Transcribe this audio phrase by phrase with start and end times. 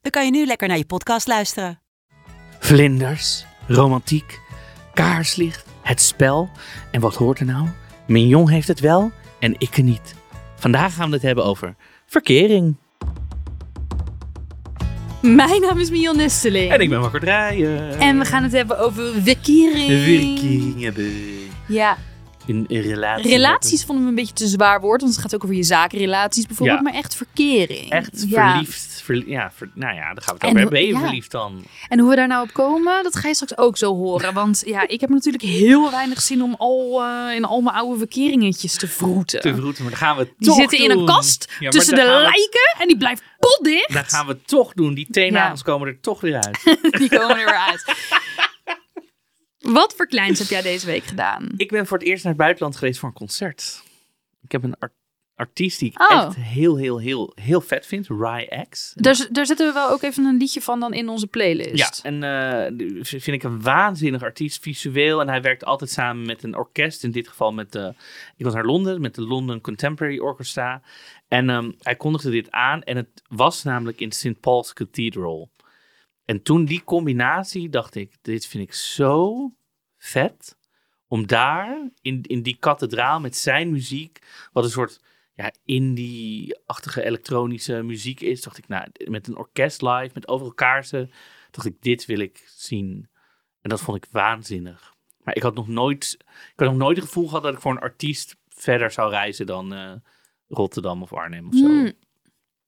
[0.00, 1.80] dan kan je nu lekker naar je podcast luisteren.
[2.58, 4.40] Vlinders, romantiek,
[4.94, 6.50] kaarslicht, het spel.
[6.90, 7.68] En wat hoort er nou?
[8.06, 10.14] Mignon heeft het wel en ik er niet.
[10.56, 11.74] Vandaag gaan we het hebben over
[12.06, 12.76] verkering.
[15.22, 16.72] Mijn naam is Mion Nesteling.
[16.72, 17.98] En ik ben Wakker Draaien.
[17.98, 19.86] En we gaan het hebben over verkering.
[19.90, 21.12] Verkering hebben.
[21.68, 21.96] Ja,
[22.46, 23.30] In, in relatie.
[23.30, 26.46] relaties vonden we een beetje te zwaar woord, want het gaat ook over je zakenrelaties
[26.46, 26.84] bijvoorbeeld, Ja.
[26.84, 27.90] maar echt verkering.
[27.90, 28.50] Echt Ja.
[28.50, 28.89] verliefd.
[29.02, 30.70] Ver- ja, ver- nou ja, daar gaan we het over.
[30.70, 30.98] Ben je ja.
[31.00, 31.64] verliefd dan?
[31.88, 34.34] En hoe we daar nou op komen, dat ga je straks ook zo horen.
[34.34, 37.98] Want ja, ik heb natuurlijk heel weinig zin om al eh, in al mijn oude
[37.98, 39.40] verkeringetjes te vroeten.
[39.40, 42.00] Te vroeten, maar dan gaan we die toch zitten in een kast Ja, tussen de
[42.02, 43.92] we- lijken en die blijft potdicht.
[43.92, 44.94] Dan gaan we toch doen.
[44.94, 46.78] Die teennagels komen er toch weer uit.
[46.98, 47.94] Die komen er weer uit.
[49.58, 51.48] Wat voor kleins heb jij deze week gedaan?
[51.56, 53.82] Ik ben voor het eerst naar het buitenland geweest voor een concert.
[54.42, 54.92] Ik heb een ar-
[55.40, 56.16] artiest die ik Oh.
[56.16, 58.06] echt heel, heel, heel, heel vet vind.
[58.08, 58.92] Rye X.
[58.96, 62.02] Daar, daar zetten we wel ook even een liedje van dan in onze playlist.
[62.02, 65.20] Ja, en eh, die vind ik een waanzinnig artiest, visueel.
[65.20, 67.04] En hij werkt altijd samen met een orkest.
[67.04, 67.94] In dit geval met de...
[68.36, 70.82] Ik was naar Londen, met de London Contemporary Orchestra.
[71.28, 72.82] En ehm, hij kondigde dit aan.
[72.82, 74.40] En het was namelijk in St.
[74.40, 75.50] Paul's Cathedral.
[76.24, 79.52] En toen die combinatie dacht ik, dit vind ik zo
[79.98, 80.58] vet.
[81.08, 84.18] Om daar, in, in die kathedraal met zijn muziek,
[84.52, 85.00] wat een soort
[85.40, 91.10] ja, indie-achtige elektronische muziek is, dacht ik, nou, met een orkest live, met overal kaarsen,
[91.50, 93.08] dacht ik, dit wil ik zien.
[93.60, 94.94] En dat vond ik waanzinnig.
[95.18, 96.16] Maar ik had nog nooit,
[96.52, 99.46] ik had nog nooit het gevoel gehad dat ik voor een artiest verder zou reizen
[99.46, 99.92] dan eh,
[100.48, 101.66] Rotterdam of Arnhem of zo.
[101.66, 101.92] Hmm.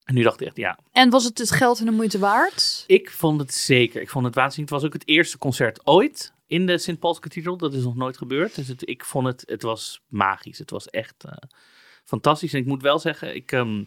[0.04, 2.84] En nu dacht ik echt, ja, En was het het geld en de moeite waard?
[2.86, 4.00] ik vond het zeker.
[4.00, 4.70] Ik vond het waanzinnig.
[4.70, 6.98] Het was ook het eerste concert ooit in de St.
[6.98, 7.56] Paul's Cathedral.
[7.56, 8.54] Dat is nog nooit gebeurd.
[8.54, 10.58] Dus het, ik vond het, het was magisch.
[10.58, 11.32] Het was echt eh,
[12.04, 12.52] fantastisch.
[12.52, 13.84] En ik moet wel zeggen, ik ehm,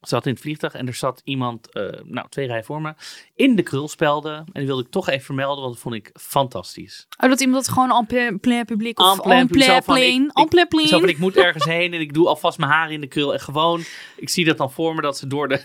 [0.00, 2.94] zat in het vliegtuig en er zat iemand, eh, nou twee rijen voor me,
[3.34, 4.34] in de krulspelden.
[4.36, 7.06] En die wilde ik toch even vermelden, want dat vond ik fantastisch.
[7.22, 10.38] Oh, dat iemand het gewoon en plein, publiek of En plein en plein plein, ik-
[10.38, 10.88] en plein plein.
[10.88, 13.32] Zo van, ik moet ergens heen en ik doe alvast mijn haar in de krul.
[13.32, 13.82] En gewoon,
[14.16, 15.62] ik zie dat dan voor me dat ze door de,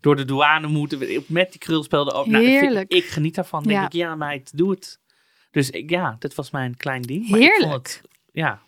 [0.00, 1.24] door de douane moeten.
[1.26, 2.26] Met die krulspelden ook.
[2.26, 2.92] Nou, Heerlijk.
[2.92, 3.62] ik geniet daarvan.
[3.62, 3.84] denk Ja.
[3.86, 5.00] ik, ja meid, doe het.
[5.50, 7.28] Dus ik, ja, dit was mijn klein ding.
[7.28, 7.86] Maar ik vond Heerlijk.
[7.86, 8.60] het- ja.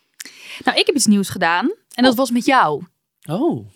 [0.65, 1.73] Nou, ik heb iets nieuws gedaan.
[1.95, 2.83] En dat was met jou.
[3.29, 3.67] Oh.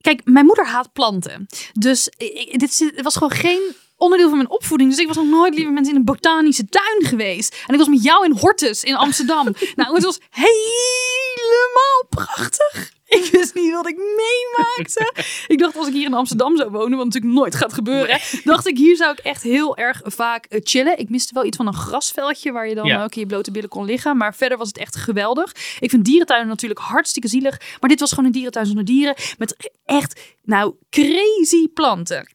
[0.00, 1.46] Kijk, mijn moeder haat planten.
[1.72, 4.90] Dus ik- dit was gewoon geen onderdeel van mijn opvoeding.
[4.90, 7.56] Dus ik was nog nooit lieve mensen in een botanische tuin geweest.
[7.66, 9.44] En ik was met jou in Hortus in Amsterdam.
[9.76, 12.92] nou, het was helemaal prachtig.
[13.18, 15.12] Ik wist niet wat ik meemaakte.
[15.54, 18.66] ik dacht, als ik hier in Amsterdam zou wonen, wat natuurlijk nooit gaat gebeuren, dacht
[18.66, 20.98] ik, hier zou ik echt heel erg vaak eh, chillen.
[20.98, 23.04] Ik miste wel iets van een grasveldje waar je dan Ja.
[23.04, 24.16] ook in je blote billen kon liggen.
[24.16, 25.52] Maar verder was het echt geweldig.
[25.80, 27.60] Ik vind dierentuinen natuurlijk hartstikke zielig.
[27.80, 29.14] Maar dit was gewoon een dierentuin zonder dieren.
[29.38, 32.34] Met echt, nou, crazy planten.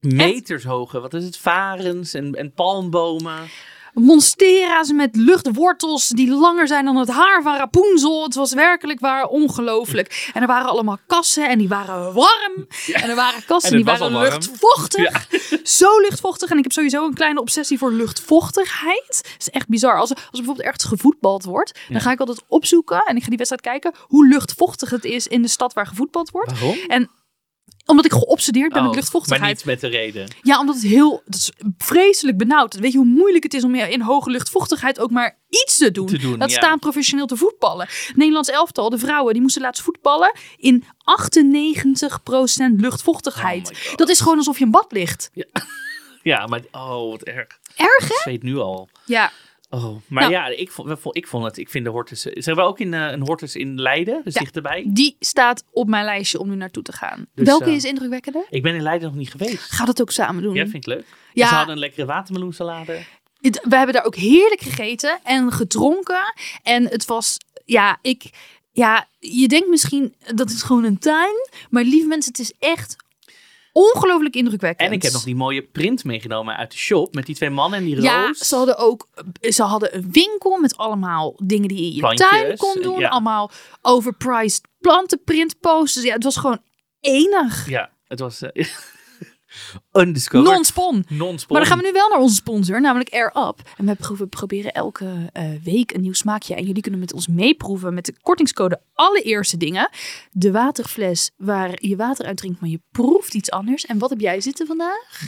[0.00, 1.36] Meters hoge, wat is het?
[1.36, 3.48] Varens en, en palmbomen.
[3.98, 8.22] Monstera's met luchtwortels die langer zijn dan het haar van Rapunzel.
[8.22, 10.30] Het was werkelijk waar ongelooflijk.
[10.34, 12.66] En er waren allemaal kassen en die waren warm.
[12.92, 15.28] En er waren kassen En die waren luchtvochtig.
[15.62, 16.50] Zo luchtvochtig.
[16.50, 19.06] En ik heb sowieso een kleine obsessie voor luchtvochtigheid.
[19.08, 19.98] Het is echt bizar.
[19.98, 23.28] Als als er bijvoorbeeld ergens gevoetbald wordt, dan ga ik altijd opzoeken en ik ga
[23.28, 26.52] die wedstrijd kijken hoe luchtvochtig het is in de stad waar gevoetbald wordt.
[26.52, 26.78] Waarom?
[26.86, 27.10] En
[27.88, 29.40] omdat ik geobsedeerd ben Oh, met luchtvochtigheid.
[29.40, 30.28] Maar niet met de reden.
[30.42, 32.74] Ja, omdat het heel dat is vreselijk benauwd.
[32.74, 36.06] Weet je hoe moeilijk het is om in hoge luchtvochtigheid ook maar iets te doen?
[36.06, 36.56] Te doen, dat ja.
[36.56, 37.88] staan professioneel te voetballen.
[38.14, 40.86] Nederlands elftal, de vrouwen, die moesten laatst voetballen in 98%
[42.76, 43.70] luchtvochtigheid.
[43.70, 45.30] Oh dat is gewoon alsof je in bad ligt.
[46.22, 47.46] Ja, maar oh, wat erg.
[47.76, 48.88] Erg, Ik zweet nu al.
[49.04, 49.32] Ja.
[49.70, 50.32] Oh, maar Nou.
[50.32, 51.58] ja, ik vond, we ik vond het.
[51.58, 52.20] Ik vind de Hortus.
[52.20, 54.40] Ze hebben ook in, eh, een Hortus in Leiden, dus Ja.
[54.40, 54.84] dichterbij.
[54.86, 57.26] Die staat op mijn lijstje om nu naartoe te gaan.
[57.34, 58.46] Dus, Welke eh, is indrukwekkender?
[58.50, 59.58] Ik ben in Leiden nog niet geweest.
[59.72, 60.54] Ga dat ook samen doen.
[60.54, 61.04] Ja, vind ik leuk.
[61.32, 61.48] Ja.
[61.48, 62.98] Ze hadden een lekkere watermeloensalade.
[63.40, 66.34] Het- we hebben daar ook heerlijk gegeten en gedronken.
[66.62, 68.30] En het was, ja, ik,
[68.72, 71.48] ja, je denkt misschien dat is gewoon een tuin.
[71.70, 72.96] Maar lieve mensen, het is echt
[73.72, 74.88] ongelooflijk indrukwekkend.
[74.88, 77.78] En ik heb nog die mooie print meegenomen uit de shop met die twee mannen
[77.78, 78.38] en die Ja, roos.
[78.38, 79.08] ze hadden ook
[79.40, 82.98] ze hadden een winkel met allemaal dingen die je in je Plantjes, tuin kon doen.
[82.98, 83.08] ja.
[83.08, 83.50] Allemaal
[83.82, 86.04] overpriced plantenprint posters.
[86.06, 86.58] Ja, het was gewoon
[87.00, 87.68] enig.
[87.68, 88.42] Ja, het was.
[88.42, 88.66] eh,
[89.92, 90.54] Undiscovered.
[90.54, 91.04] Non-spon.
[91.08, 91.56] Non-spon.
[91.56, 93.60] Maar dan gaan we nu wel naar onze sponsor, namelijk Air Up.
[93.76, 96.54] En we pro- we proberen elke eh, week een nieuw smaakje.
[96.54, 99.90] En jullie kunnen met ons meeproeven met de kortingscode allereerste dingen.
[100.30, 103.86] De waterfles waar je water uit drinkt, maar je proeft iets anders.
[103.86, 105.20] En wat heb jij zitten vandaag?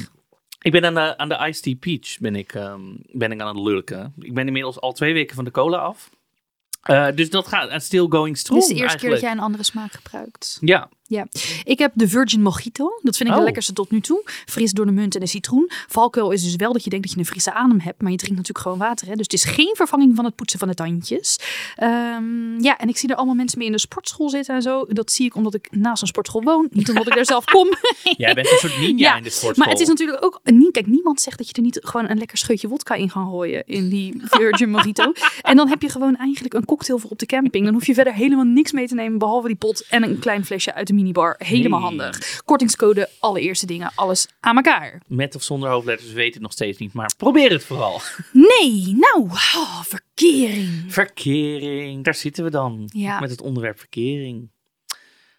[0.63, 2.81] Ik ben aan de, aan de Iced Tea Peach ben ik, ehm,
[3.13, 4.15] ben ik aan het lurken.
[4.19, 6.11] Ik ben inmiddels al twee weken van de cola af.
[6.81, 9.23] Eh, dus dat gaat en still going strong Dit is de eerste keer dat eigenlijk.
[9.23, 10.59] jij een andere smaak gebruikt.
[10.61, 11.27] Ja, Ja,
[11.65, 12.99] ik heb de Virgin Mojito.
[13.03, 13.47] Dat vind ik de Oh.
[13.47, 14.23] lekkerste tot nu toe.
[14.47, 15.71] Fris door de munt en de citroen.
[15.89, 18.17] Valkuil is dus wel dat je denkt dat je een frisse adem hebt, maar je
[18.17, 19.07] drinkt natuurlijk gewoon water.
[19.07, 19.13] Hè?
[19.15, 21.39] Dus het is geen vervanging van het poetsen van de tandjes.
[21.77, 24.85] Ehm, ja, en ik zie er allemaal mensen mee in de sportschool zitten en zo.
[24.89, 26.69] Dat zie ik omdat ik naast een sportschool woon.
[26.71, 27.69] Niet omdat ik er zelf kom.
[28.17, 29.65] jij bent een soort ninja Ja, in de sportschool.
[29.65, 30.41] Maar het is natuurlijk ook...
[30.71, 33.63] Kijk, niemand zegt dat je er niet gewoon een lekker scheutje wodka in gaan gooien.
[33.67, 35.13] In die Virgin Mojito.
[35.43, 37.65] En dan heb je gewoon eigenlijk een cocktail voor op de camping.
[37.65, 39.19] Dan hoef je verder helemaal niks mee te nemen.
[39.19, 41.35] Behalve die pot en een klein flesje uit de minibar.
[41.39, 41.89] Helemaal Nee.
[41.89, 42.43] handig.
[42.45, 43.93] Kortingscode, allereerste dingen.
[43.95, 45.03] Alles aan elkaar.
[45.07, 46.93] Met of zonder hoofdletters, we weten het nog steeds niet.
[46.93, 48.01] Maar probeer het vooral.
[48.33, 50.69] Nee, nou, oh, verkering.
[50.89, 52.89] Verkering, daar zitten we dan.
[52.93, 53.21] Ja.
[53.21, 54.51] Met het onderwerp verkering.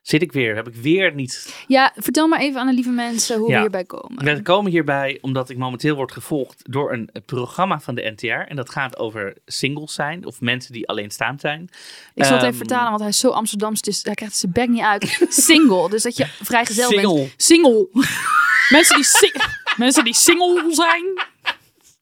[0.02, 1.56] Zit ik weer, heb ik weer niet...
[1.68, 3.56] Ja, vertel maar even aan de lieve mensen hoe Ja.
[3.56, 4.24] we hierbij komen.
[4.26, 8.26] We komen hierbij omdat ik momenteel word gevolgd door een programma van de NTR.
[8.28, 11.70] En dat gaat over singles zijn, of mensen die alleenstaand zijn.
[12.14, 13.82] Ik zal het even Ehm, vertalen, want hij is zo Amsterdams.
[13.82, 15.26] Dus hij krijgt zijn bek niet uit.
[15.30, 17.02] Single, dus dat je vrijgezel bent.
[17.02, 17.30] Single.
[17.38, 17.88] Single.
[18.76, 19.44] mensen, die sing-
[19.78, 21.04] mensen die single zijn.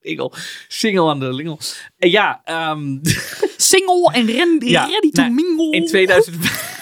[0.01, 0.31] Single,
[0.67, 1.59] single aan de lingel.
[1.97, 2.97] Eh, ja, ehm,
[3.57, 4.25] Single en
[4.59, 5.71] Ja, ready to nou, mingle.
[5.71, 5.87] in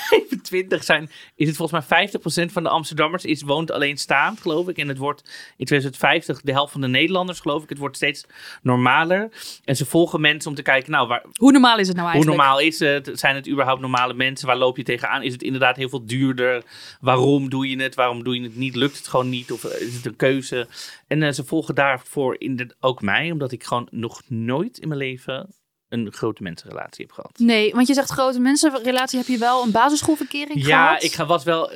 [0.07, 2.09] 2025 zijn, is het volgens mij
[2.49, 4.77] 50% van de Amsterdammers is, woont alleenstaand, geloof ik.
[4.77, 5.21] En het wordt
[5.57, 7.69] in 2050 de helft van de Nederlanders, geloof ik.
[7.69, 8.25] Het wordt steeds
[8.61, 9.29] normaler.
[9.65, 12.15] En ze volgen mensen om te kijken, nou, waar, Hoe normaal is het nou hoe
[12.15, 12.43] eigenlijk?
[12.43, 13.09] normaal is het?
[13.13, 14.47] Zijn het überhaupt normale mensen?
[14.47, 15.23] Waar loop je tegenaan?
[15.23, 16.63] Is het inderdaad heel veel duurder?
[17.01, 17.95] Waarom doe je het?
[17.95, 18.75] Waarom doe je het niet?
[18.75, 19.51] Lukt het gewoon niet?
[19.51, 20.67] Of is het een keuze?
[21.07, 24.87] En eh, ze volgen daarvoor in de, ook mij, omdat ik gewoon nog nooit in
[24.87, 25.55] mijn leven
[25.89, 27.31] een grote mensenrelatie heb gehad.
[27.37, 29.17] Nee, want je zegt grote mensenrelatie.
[29.19, 31.03] Heb je wel een basisschoolverkering Ja, gehad?
[31.03, 31.71] ik was wel.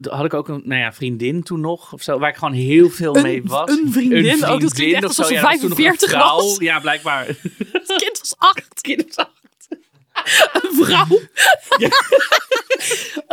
[0.00, 2.90] Had ik ook een nou ja, vriendin toen nog of zo, waar ik gewoon heel
[2.90, 3.70] veel Een- mee was.
[3.70, 4.44] een vriendin?
[4.44, 6.36] Ook, dat klinkt echt of alsof ze Ja, dat was toen nog een 45 vrouw.
[6.36, 6.56] was.
[6.58, 7.26] Ja, blijkbaar.
[7.72, 8.80] Het kind was acht.
[8.80, 9.36] Kind was acht.
[10.62, 11.06] Een vrouw.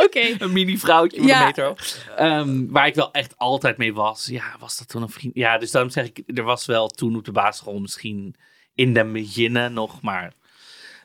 [0.06, 0.20] Oké.
[0.38, 1.40] Een mini vrouwtje van Ja.
[1.40, 1.96] een meter.
[2.16, 4.26] Ehm, waar ik wel echt altijd mee was.
[4.26, 5.34] Ja, was dat toen een vriend?
[5.34, 8.34] Ja, dus daarom zeg ik, er was wel toen op de basisschool misschien
[8.76, 10.32] in de beginnen nog, maar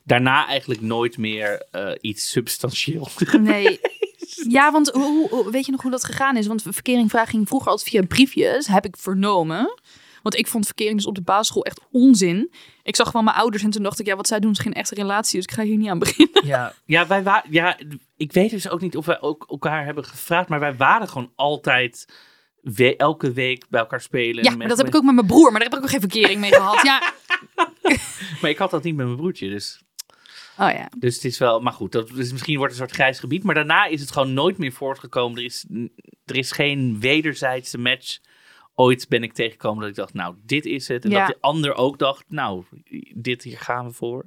[0.04, 3.08] daarna eigenlijk nooit meer eh, iets substantieel.
[3.40, 3.80] Nee.
[4.50, 6.48] Ja, want hoe, hoe- weet je nog hoe dat gegaan is?
[6.48, 9.80] Want verkering vraag ging vroeger altijd via briefjes, heb ik vernomen.
[10.22, 12.52] Want ik vond verkering dus op de basisschool echt onzin.
[12.84, 14.74] Ik zag gewoon mijn ouders en toen dacht ik, ja, wat zij doen is geen
[14.74, 16.46] echte relatie, dus ik ga hier niet aan beginnen.
[16.46, 17.78] Ja, ja, wij wa- ja,
[18.18, 21.32] ik weet dus ook niet of wij ook elkaar hebben gevraagd, maar wij waren gewoon
[21.36, 22.06] altijd
[22.62, 24.44] we- elke week bij elkaar spelen.
[24.44, 26.00] Ja, maar dat heb ik ook met mijn broer, maar daar heb ik ook geen
[26.00, 26.82] verkering mee gehad.
[26.82, 27.02] Ja.
[28.42, 29.82] Maar ik had dat niet met mijn broertje, dus,
[30.58, 30.90] Oh ja.
[30.98, 33.44] dus het is wel, maar goed, dat is misschien wordt het een soort grijs gebied,
[33.44, 35.38] maar daarna is het gewoon nooit meer voortgekomen.
[35.38, 35.66] Er is,
[36.26, 38.20] er is geen wederzijdse match.
[38.76, 41.04] Ooit ben ik tegengekomen dat ik dacht, nou, dit is het.
[41.04, 41.20] En Ja.
[41.26, 42.64] dat de ander ook dacht, nou,
[43.16, 44.26] dit hier gaan we voor.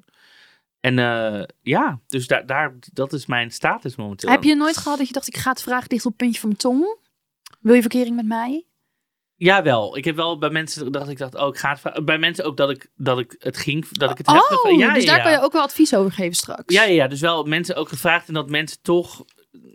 [0.81, 4.31] En eh, ja, dus daar, daar, dat is mijn status momenteel.
[4.31, 6.41] Heb je nooit gehad dat je dacht, ik ga het vragen dicht op het puntje
[6.41, 6.97] van mijn tong?
[7.65, 8.67] Wil je verkering met mij?
[9.35, 12.45] Jawel, ik heb wel bij mensen dat ik dacht, oh, ik ga het Bij mensen
[12.45, 14.79] ook dat ik, dat ik het ging, dat ik het heb Oh, gevraagd.
[14.79, 15.23] Ja, dus ja, daar ja.
[15.23, 16.75] kan je ook wel advies over geven straks.
[16.75, 19.25] Ja, ja, dus wel mensen ook gevraagd en dat mensen toch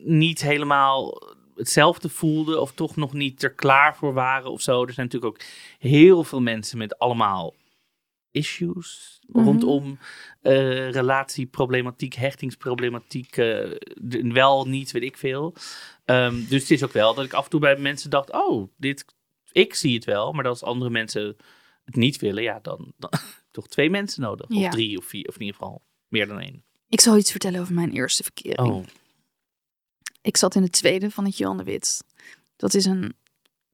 [0.04, 1.22] niet helemaal
[1.56, 4.86] hetzelfde voelden of toch nog niet er klaar voor waren of zo.
[4.86, 5.46] Er zijn natuurlijk ook
[5.80, 7.56] heel veel mensen met allemaal
[8.32, 9.46] issues Mhm.
[9.46, 9.98] rondom
[10.42, 13.72] eh, relatieproblematiek, hechtingsproblematiek, eh,
[14.34, 15.56] wel niet, weet ik veel.
[16.10, 18.72] Ehm, dus het is ook wel dat ik af en toe bij mensen dacht, oh,
[18.78, 19.06] dit,
[19.52, 21.38] ik zie het wel, maar dat als andere mensen
[21.86, 23.12] het niet willen, ja, dan, dan
[23.52, 24.46] toch twee mensen nodig.
[24.50, 24.66] Ja.
[24.66, 26.64] Of drie of vier, of in ieder geval meer dan één.
[26.88, 28.70] Ik zal iets vertellen over mijn eerste verkering.
[28.70, 28.86] Oh,
[30.22, 32.04] Ik zat in het tweede van het Johan de Wit.
[32.56, 33.14] Dat is een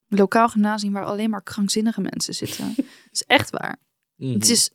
[0.08, 2.74] lokaal gymnasium waar alleen maar krankzinnige mensen zitten.
[2.76, 3.78] Het is echt waar.
[4.16, 4.34] Mhm.
[4.34, 4.72] Het is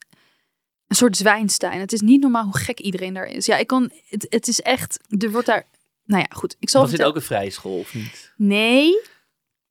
[0.87, 1.81] een soort Zwijnstein.
[1.81, 3.47] Het is niet normaal hoe gek iedereen daar is.
[3.47, 3.91] Ja, ik kan.
[4.09, 5.01] Het, het is echt.
[5.19, 5.67] Er wordt daar.
[6.11, 6.57] Nou ja, goed.
[6.59, 8.33] Ik zal Was dit ook een vrije school of niet?
[8.37, 9.01] Nee.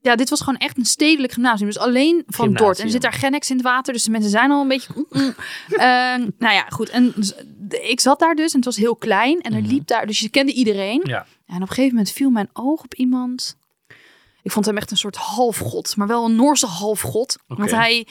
[0.01, 1.67] Ja, dit was gewoon echt een stedelijk gymnasium.
[1.67, 2.55] Dus alleen van Gymnasium.
[2.67, 2.79] Dort.
[2.79, 3.93] En er zit daar Gennex in het water.
[3.93, 4.93] Dus de mensen zijn al een beetje...
[4.96, 5.36] mm, mm.
[5.69, 5.77] Eh,
[6.38, 6.89] nou ja, goed.
[6.89, 7.13] En
[7.69, 9.41] ik zat daar dus en het was heel klein.
[9.41, 9.69] En er Mhm.
[9.69, 10.05] liep daar...
[10.08, 11.01] Dus je kende iedereen.
[11.03, 11.25] Ja.
[11.46, 13.58] En op een gegeven moment viel mijn oog op iemand.
[14.43, 15.96] Ik vond hem echt een soort halfgod.
[15.96, 17.38] Maar wel een Noorse halfgod.
[17.48, 18.08] Want hij...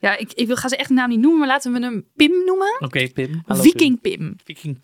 [0.00, 1.38] Ja, ik, ik wil, ga ze echt de naam niet noemen.
[1.38, 2.76] Maar laten we hem Pim noemen.
[2.80, 3.42] Oké, Pim.
[3.46, 4.16] Hallo, Viking Pim.
[4.18, 4.36] Pim.
[4.44, 4.78] Viking.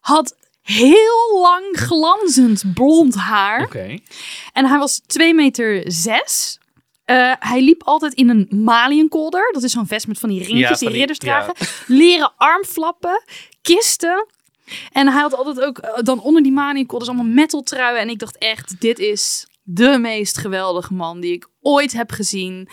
[0.00, 3.62] had heel lang glanzend blond haar.
[3.62, 3.98] Oké.
[4.52, 6.58] En hij was 2 meter 6.
[7.04, 9.48] Eh, hij liep altijd in een maliënkolder.
[9.52, 11.24] Dat is zo'n vest met van die ringetjes Ja, die die- ridders ja.
[11.44, 11.54] dragen.
[11.86, 13.22] Leren armflappen,
[13.62, 14.26] kisten.
[14.92, 18.00] En hij had altijd ook eh, dan onder die maliënkolders allemaal metaltruien.
[18.00, 22.68] En ik dacht echt, dit is de meest geweldige man die ik ooit heb gezien.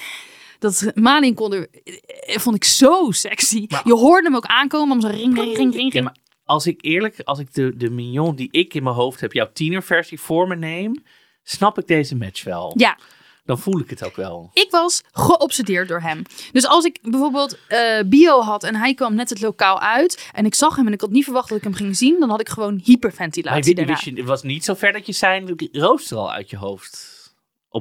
[0.60, 3.66] Dat maliënkolder eh, vond ik zo sexy.
[3.70, 5.74] Maar- Je hoorde hem ook aankomen om zo ring, ring, ring, ring.
[5.74, 6.04] Ja, ring.
[6.04, 6.16] maar
[6.48, 9.50] als ik eerlijk, als ik de, de mignon die ik in mijn hoofd heb, jouw
[9.54, 11.04] tienerversie voor me neem,
[11.44, 12.74] snap ik deze match wel.
[12.76, 12.98] Ja,
[13.46, 14.50] Dan voel ik het ook wel.
[14.54, 16.22] Ik was geobsedeerd door hem.
[16.52, 20.46] Dus als ik bijvoorbeeld eh, bio had en hij kwam net het lokaal uit en
[20.46, 22.40] ik zag hem en ik had niet verwacht dat ik hem ging zien, dan had
[22.40, 23.92] ik gewoon Maar hyperventilatie wist, daarna.
[23.92, 27.16] wist je, het was niet zo ver dat je zijn rooster al uit je hoofd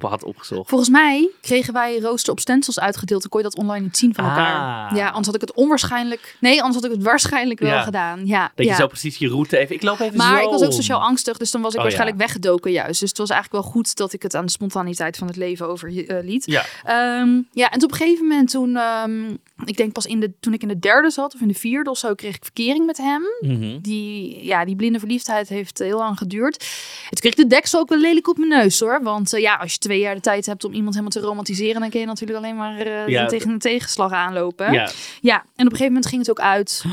[0.04, 0.68] op had opgezocht.
[0.68, 3.20] Volgens mij kregen wij rooster op stencils uitgedeeld.
[3.20, 4.86] Dan kon je dat online niet zien van elkaar.
[4.90, 4.96] Ah.
[4.96, 6.36] Ja, anders had ik het onwaarschijnlijk...
[6.40, 7.82] Nee, anders had ik het waarschijnlijk wel Ja.
[7.82, 8.26] gedaan.
[8.26, 8.72] Ja, Dat ja.
[8.72, 9.74] je zo precies je route even...
[9.74, 10.44] Ik loop even Maar zo.
[10.44, 12.24] ik was ook sociaal angstig, dus dan was ik Oh, waarschijnlijk ja.
[12.26, 13.00] weggedoken juist.
[13.00, 15.68] Dus het was eigenlijk wel goed dat ik het aan de spontaniteit van het leven
[15.68, 16.44] overliet.
[16.46, 16.64] Ja.
[16.84, 19.30] Ehm, ja, en op een gegeven moment toen, ehm,
[19.64, 21.90] ik denk pas in de, toen ik in de derde zat of in de vierde
[21.90, 23.22] of zo, kreeg ik verkering met hem.
[23.40, 23.78] Mhm.
[23.80, 26.66] Die, ja, die blinde verliefdheid heeft heel lang geduurd.
[27.10, 29.02] Het kreeg de deksel ook wel lelijk op mijn neus hoor.
[29.02, 31.81] Want eh, ja, als je twee jaar de tijd hebt om iemand helemaal te romantiseren,
[31.81, 34.73] dan kun je natuurlijk alleen maar eh, Ja, tegen een tegenslag aanlopen.
[34.73, 34.90] Ja.
[35.21, 36.85] Ja, en op een gegeven moment ging het ook uit.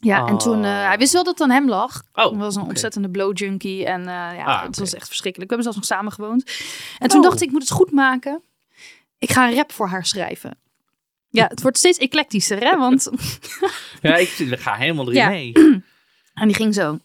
[0.00, 2.02] Ja, en toen, eh, hij wist wel dat het aan hem lag.
[2.12, 5.50] Oh, hij was een ontzettende blow junkie en eh, ja, Ah, het was echt verschrikkelijk.
[5.50, 6.50] We hebben zelfs nog samen gewoond.
[6.98, 7.24] En toen Oh.
[7.24, 8.42] dacht ik, ik moet het goed maken.
[9.18, 10.58] Ik ga een rap voor haar schrijven.
[11.30, 12.76] Ja, het wordt steeds eclectischer, hè?
[12.76, 13.10] Want...
[14.02, 15.28] ja, ik ga helemaal erin Ja.
[15.28, 15.52] mee.
[16.34, 16.98] En die ging zo.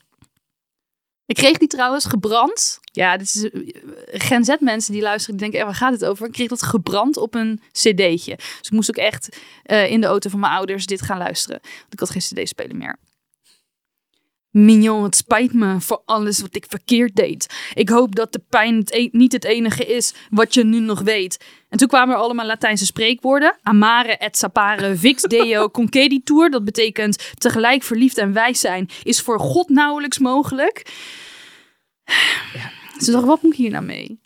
[1.26, 2.80] Ik kreeg die trouwens gebrand.
[2.92, 3.62] Ja, dit is eh,
[4.06, 6.26] Gen Z mensen die luisteren, die denken, eh, waar gaat het over?
[6.28, 8.36] Ik kreeg dat gebrand op een cd'tje.
[8.36, 11.60] Dus ik moest ook echt eh, in de auto van mijn ouders dit gaan luisteren.
[11.62, 12.98] Want ik had geen cd-speler meer.
[14.56, 17.56] Mignon, het spijt me voor alles wat ik verkeerd deed.
[17.74, 21.02] Ik hoop dat de pijn het e- niet het enige is wat je nu nog
[21.02, 21.46] weet.
[21.70, 23.58] En toen kwamen er allemaal Latijnse spreekwoorden.
[23.64, 26.50] Amare et sapare vix deo conceditur.
[26.50, 30.94] Dat betekent tegelijk verliefd en wijs zijn is voor God nauwelijks mogelijk.
[33.00, 34.20] Ze dacht, wat moet ik hier nou mee?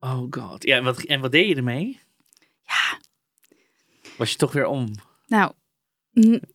[0.00, 0.64] Oh god.
[0.64, 2.00] Ja, en wat, en wat deed je ermee?
[2.62, 2.98] Ja.
[4.16, 4.92] Was je toch weer om?
[5.26, 5.52] Nou,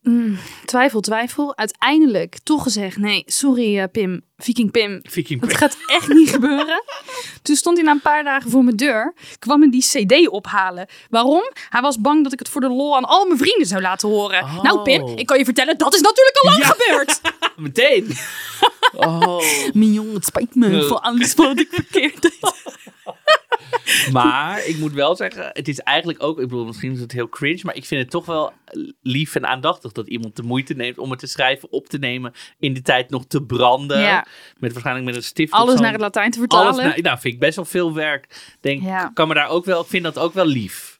[0.01, 1.57] mm, twijfel, twijfel.
[1.57, 4.99] Uiteindelijk toch gezegd, nee, sorry eh, Pim, Viking Pim.
[5.03, 6.83] Viking Het gaat echt niet gebeuren.
[7.41, 9.13] Toen stond hij na een paar dagen voor mijn deur.
[9.39, 10.87] Kwam hij die cd ophalen.
[11.09, 11.51] Waarom?
[11.69, 14.09] Hij was bang dat ik het voor de lol aan al mijn vrienden zou laten
[14.09, 14.43] horen.
[14.43, 14.63] Oh.
[14.63, 16.67] Nou Pim, ik kan je vertellen, dat is natuurlijk al lang Ja.
[16.77, 17.21] gebeurd.
[17.57, 18.07] Meteen.
[18.95, 19.41] Oh.
[19.73, 22.53] Mignon, het spijt me voor alles wat ik verkeerd deed.
[24.11, 27.29] Maar ik moet wel zeggen, het is eigenlijk ook, ik bedoel, misschien is het heel
[27.29, 28.53] cringe, maar ik vind het toch wel
[29.01, 32.33] lief en aandachtig dat iemand de moeite neemt om het te schrijven, op te nemen,
[32.59, 33.99] in de tijd nog te branden.
[33.99, 34.25] Ja.
[34.57, 35.51] Met waarschijnlijk met een stift.
[35.51, 36.75] Alles naar het Latijn te vertalen.
[36.75, 38.55] Naar, nou, vind ik best wel veel werk.
[38.61, 39.11] Denk, Ja.
[39.13, 40.99] kan me daar ook wel, ik vind dat ook wel lief.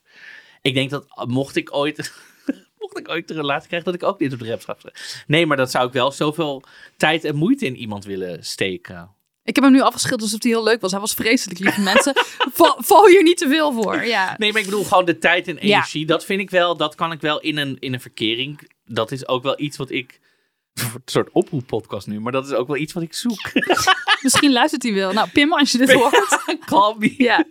[0.62, 2.14] Ik denk dat mocht ik ooit,
[2.80, 5.24] mocht ik ooit een relatie krijgen, dat ik ook dit op de rap zou schrijven.
[5.28, 6.64] Nee, maar dat zou ik wel zoveel
[6.98, 9.10] tijd en moeite in iemand willen steken.
[9.44, 10.92] Ik heb hem nu afgeschilderd alsof hij heel leuk was.
[10.92, 12.14] Hij was vreselijk, lieve mensen.
[12.54, 14.06] Val, val hier niet te veel voor.
[14.06, 14.36] Ja.
[14.38, 15.60] Nee, maar ik bedoel gewoon de tijd en Ja.
[15.62, 16.06] energie.
[16.06, 18.70] Dat vind ik wel, dat kan ik wel in een, in een verkering.
[18.86, 20.20] Dat is ook wel iets wat ik.
[20.84, 23.52] Een soort oproeppodcast nu, maar dat is ook wel iets wat ik zoek.
[24.22, 25.14] Misschien luistert hij wel.
[25.14, 26.40] Nou, Pim, als je dit hoort.
[26.66, 27.14] Call me.
[27.18, 27.46] Ja.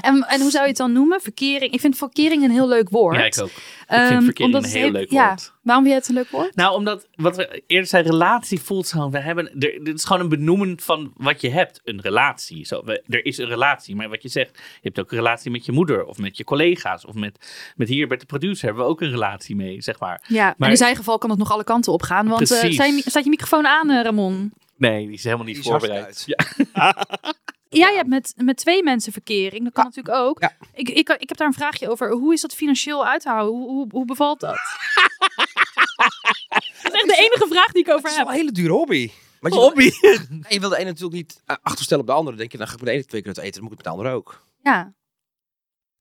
[0.00, 1.20] En, en hoe zou je het dan noemen?
[1.20, 1.72] Verkering.
[1.72, 3.16] Ik vind verkering een heel leuk woord.
[3.16, 3.50] Ja, ik ook.
[3.90, 5.26] Ik Ehm, vind verkering omdat een het heel leuk ja.
[5.28, 5.52] woord.
[5.62, 6.54] Waarom vind je het een leuk woord?
[6.56, 9.10] Nou, omdat wat we eerder zeiden, relatie voelt zo.
[9.10, 11.80] We hebben, er, dit is gewoon een benoemen van wat je hebt.
[11.84, 12.66] Een relatie.
[12.66, 15.50] Zo, we, er is een relatie, maar wat je zegt, je hebt ook een relatie
[15.50, 18.84] met je moeder of met je collega's of met, met hier met de producer hebben
[18.84, 20.24] we ook een relatie mee, zeg maar.
[20.28, 22.28] Ja, Maar- en in zijn geval kan het nog alle kanten op gaan.
[22.28, 22.76] Want eh, Precies.
[22.76, 24.52] zijn, staat je microfoon aan, eh, Ramon?
[24.76, 26.22] Nee, die is helemaal niet Die voorbereid.
[26.26, 26.36] Ja.
[27.72, 29.64] Ja, je hebt met, met twee mensen verkering.
[29.64, 30.40] Dat kan natuurlijk ook.
[30.40, 30.56] Ja.
[30.72, 32.10] Ik, ik, ik heb daar een vraagje over.
[32.10, 33.54] Hoe is dat financieel uit te houden?
[33.54, 34.56] Hoe, hoe, hoe bevalt dat?
[36.48, 38.24] dat is echt de enige vraag die ik over Het is heb.
[38.26, 39.10] wel een hele dure hobby.
[39.40, 39.90] Want je, Hobby.
[40.30, 42.30] en je wil de ene natuurlijk niet eh, achterstellen op de andere.
[42.30, 43.70] Dan denk je, dan ga ik met de ene twee keer uit eten, dan moet
[43.70, 44.46] ik met de andere ook.
[44.62, 44.92] Ja.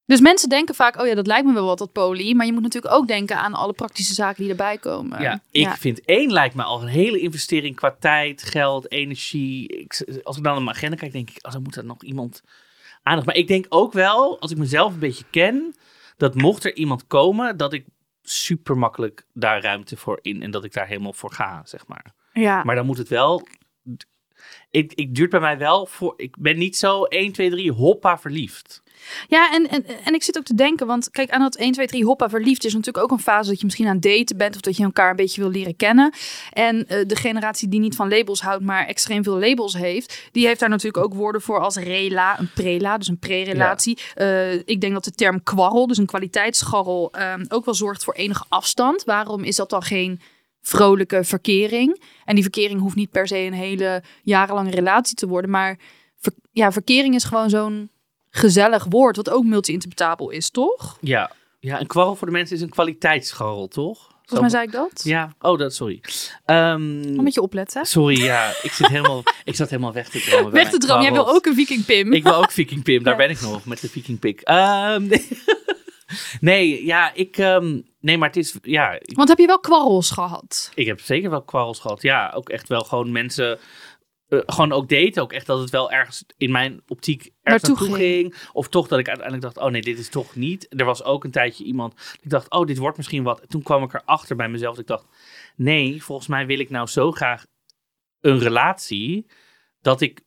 [0.09, 2.33] Dus mensen denken vaak, oh ja, dat lijkt me wel wat, dat poly.
[2.33, 5.21] Maar je moet natuurlijk ook denken aan alle praktische zaken die erbij komen.
[5.21, 9.67] Ja, ik vind één lijkt me al een hele investering qua tijd, geld, energie.
[9.67, 12.03] Ik, als ik dan naar mijn agenda kijk, denk ik, oh, dan moet er nog
[12.03, 12.43] iemand
[13.03, 13.25] aandacht.
[13.27, 15.75] Maar ik denk ook wel, als ik mezelf een beetje ken,
[16.17, 17.85] dat mocht er iemand komen, dat ik
[18.23, 22.13] super makkelijk daar ruimte voor in en dat ik daar helemaal voor ga, zeg maar.
[22.33, 22.63] Ja.
[22.63, 23.47] Maar dan moet het wel
[24.69, 26.13] Ik, ik duurt bij mij wel voor.
[26.17, 28.83] Ik ben niet zo 1, 2, 3 hoppa verliefd.
[29.27, 31.87] Ja, en, en, en ik zit ook te denken, want kijk, aan dat 1, 2,
[31.87, 34.55] 3 hoppa verliefd is natuurlijk ook een fase dat je misschien aan het daten bent
[34.55, 36.13] of dat je elkaar een beetje wil leren kennen.
[36.53, 40.47] En eh, de generatie die niet van labels houdt, maar extreem veel labels heeft, die
[40.47, 43.97] heeft daar natuurlijk ook woorden voor als rela, een prela, dus een pre-relatie.
[44.13, 48.13] Eh, ik denk dat de term kwarrel, dus een kwaliteitsscharrel, ehm, ook wel zorgt voor
[48.13, 49.03] enige afstand.
[49.03, 50.21] Waarom is dat dan geen
[50.61, 52.01] vrolijke verkering?
[52.25, 55.77] En die verkering hoeft niet per se een hele jarenlange relatie te worden, maar
[56.19, 57.89] ver- ja, verkering is gewoon zo'n
[58.29, 60.97] gezellig woord, wat ook multi-interpretabel is, toch?
[61.01, 61.31] Ja.
[61.59, 64.07] Ja, een kwarrel voor de mensen is een kwaliteitsscharrel, toch?
[64.25, 65.01] Volgens mij zei ik dat.
[65.03, 66.01] Ja, oh, dat, sorry.
[66.45, 67.85] Ehm, Een beetje opletten.
[67.85, 68.49] sorry, ja.
[68.61, 70.51] Ik, zit helemaal, ik zat helemaal weg te dromen.
[70.51, 71.03] Weg te dromen.
[71.03, 72.13] Jij wil ook een Viking Pim.
[72.13, 73.19] Ik wil ook Viking Pim, daar Ja.
[73.19, 74.41] ben ik nog, met de Viking Pik.
[74.41, 75.27] Ehm, nee.
[76.39, 77.37] nee, ja, ik...
[77.37, 78.55] ehm, nee, maar het is...
[78.61, 80.71] Ja, Want heb je wel kwarrels gehad?
[80.75, 82.01] ik heb zeker wel kwarrels gehad.
[82.01, 83.59] Ja, ook echt wel gewoon mensen...
[84.29, 85.21] eh, gewoon ook daten.
[85.21, 88.35] Ook echt dat het wel ergens in mijn optiek ergens Naartoe naartoe ging.
[88.53, 90.79] Of toch dat ik uiteindelijk dacht, oh nee, dit is toch niet.
[90.79, 93.41] Er was ook een tijdje iemand, ik dacht, oh, dit wordt misschien wat.
[93.47, 94.75] Toen kwam ik erachter bij mezelf.
[94.75, 95.07] Dat ik dacht,
[95.55, 97.45] nee, volgens mij wil ik nou zo graag
[98.19, 99.25] een relatie.
[99.81, 100.21] Dat ik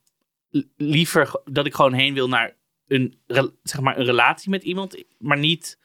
[0.77, 2.55] liever, dat ik gewoon heen wil naar
[2.87, 3.19] een,
[3.63, 5.03] zeg maar, een relatie met iemand.
[5.17, 5.81] Maar niet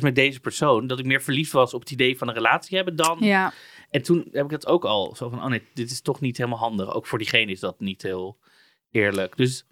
[0.00, 0.86] met deze persoon.
[0.86, 3.18] Dat ik meer verliefd was op het idee van een relatie hebben dan.
[3.20, 3.52] Ja.
[3.90, 6.36] En toen heb ik dat ook al zo van, oh nee, dit is toch niet
[6.36, 6.94] helemaal handig.
[6.94, 8.38] Ook voor diegene is dat niet heel
[8.90, 9.36] eerlijk.
[9.36, 9.66] Dus,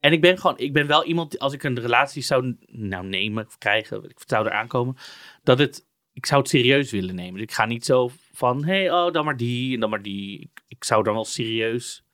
[0.00, 3.48] en ik ben gewoon, ik ben wel iemand, als ik een relatie zou nou nemen
[3.58, 4.96] krijgen, ik zou er aankomen,
[5.42, 7.32] dat het, ik zou het serieus willen nemen.
[7.32, 10.40] Dus ik ga niet zo van, hey, oh, dan maar die en dan maar die.
[10.40, 12.04] Ik, ik zou dan wel serieus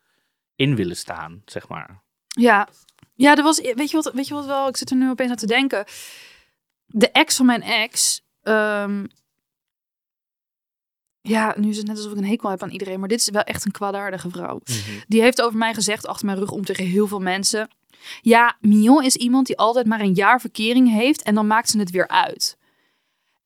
[0.56, 2.02] in willen staan, zeg maar.
[2.26, 2.68] Ja.
[3.14, 5.30] Ja, er was, weet je, wat, weet je wat wel, ik zit er nu opeens
[5.30, 5.84] aan te denken.
[6.86, 9.04] De ex van mijn ex, ehm,
[11.28, 13.30] ja, nu is het net alsof ik een hekel heb aan iedereen, maar dit is
[13.30, 14.60] wel echt een kwaadaardige vrouw.
[15.08, 17.68] Die heeft over mij gezegd, achter mijn rug om tegen heel veel mensen.
[18.20, 21.78] Ja, Mion is iemand die altijd maar een jaar verkering heeft en dan maakt ze
[21.78, 22.56] het weer uit.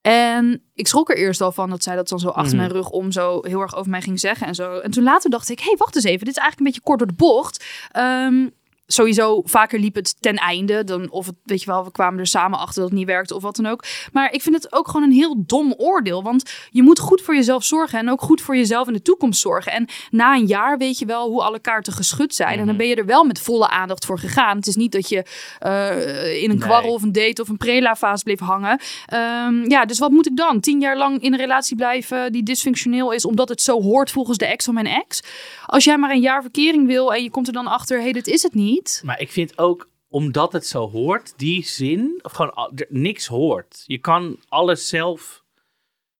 [0.00, 2.56] En ik schrok er eerst al van dat zij dat dan zo achter Mhm.
[2.56, 4.78] mijn rug om zo heel erg over mij ging zeggen en zo.
[4.78, 6.80] En toen later dacht ik, hé, hey, wacht eens even, dit is eigenlijk een beetje
[6.80, 7.64] kort door de bocht.
[7.90, 8.48] Ehm,
[8.92, 10.84] sowieso, vaker liep het ten einde.
[10.84, 13.34] Dan, of het, weet je wel, we kwamen er samen achter dat het niet werkte
[13.34, 13.84] of wat dan ook.
[14.12, 16.22] Maar ik vind het ook gewoon een heel dom oordeel.
[16.22, 19.40] Want je moet goed voor jezelf zorgen en ook goed voor jezelf in de toekomst
[19.40, 19.72] zorgen.
[19.72, 22.50] En na een jaar weet je wel hoe alle kaarten geschud zijn.
[22.50, 22.76] En dan Mhm.
[22.76, 24.56] ben je er wel met volle aandacht voor gegaan.
[24.56, 25.24] Het is niet dat je
[25.58, 26.66] eh, in een Nee.
[26.66, 28.80] kwarrel of een date of een prela-fase bleef hangen.
[29.06, 30.60] Ehm, ja, dus wat moet ik dan?
[30.60, 34.38] Tien jaar lang in een relatie blijven die dysfunctioneel is, omdat het zo hoort volgens
[34.38, 35.20] de ex van mijn ex?
[35.66, 38.12] Als jij maar een jaar verkering wil en je komt er dan achter, hé, hey,
[38.12, 38.76] dit is het niet.
[39.04, 43.82] Maar ik vind ook, omdat het zo hoort, die zin, of gewoon niks hoort.
[43.86, 45.44] Je kan alles zelf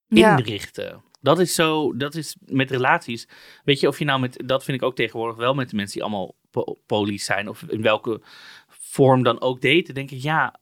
[0.07, 0.37] Ja.
[0.37, 1.03] inrichten.
[1.21, 3.29] Dat is zo, dat is met relaties.
[3.64, 5.94] Weet je, of je nou met, dat vind ik ook tegenwoordig wel met de mensen
[5.94, 8.21] die allemaal po polies zijn, of in welke
[8.68, 10.61] vorm dan ook daten, denk ik, ja,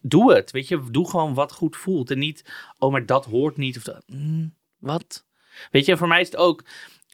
[0.00, 0.50] doe het.
[0.50, 2.10] Weet je, doe gewoon wat goed voelt.
[2.10, 2.44] En niet,
[2.78, 3.76] oh, maar dat hoort niet.
[3.76, 5.26] Of dat, mm, wat?
[5.70, 6.64] Weet je, en voor mij is het ook,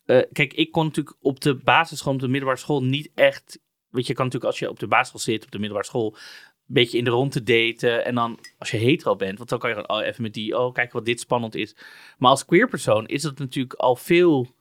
[0.04, 3.58] eh, kijk, ik kon natuurlijk op de basisschool, op de middelbare school niet echt,
[3.90, 6.74] weet je, kan natuurlijk als je op de basisschool zit, op de middelbare school, een
[6.74, 8.04] beetje in de rondte daten.
[8.04, 10.58] En dan, als je hetero bent, want dan kan je gewoon, oh, even met die,
[10.58, 11.76] oh, kijk wat dit spannend is.
[12.18, 14.56] Maar als queer persoon is het natuurlijk al veel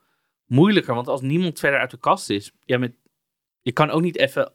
[0.46, 0.96] moeilijker.
[0.96, 2.96] Want als niemand verder uit de kast is, ja, met,
[3.62, 4.54] je kan ook niet even,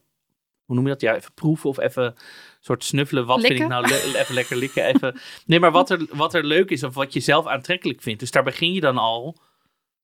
[0.64, 1.00] hoe noem je dat?
[1.00, 2.14] Ja, even proeven of even
[2.60, 3.26] soort snuffelen.
[3.26, 4.84] Wat vind ik nou le- even lekker likken?
[4.84, 5.20] Even.
[5.46, 8.20] Nee, maar wat er, wat er leuk is of wat je zelf aantrekkelijk vindt.
[8.20, 9.36] Dus daar begin je dan al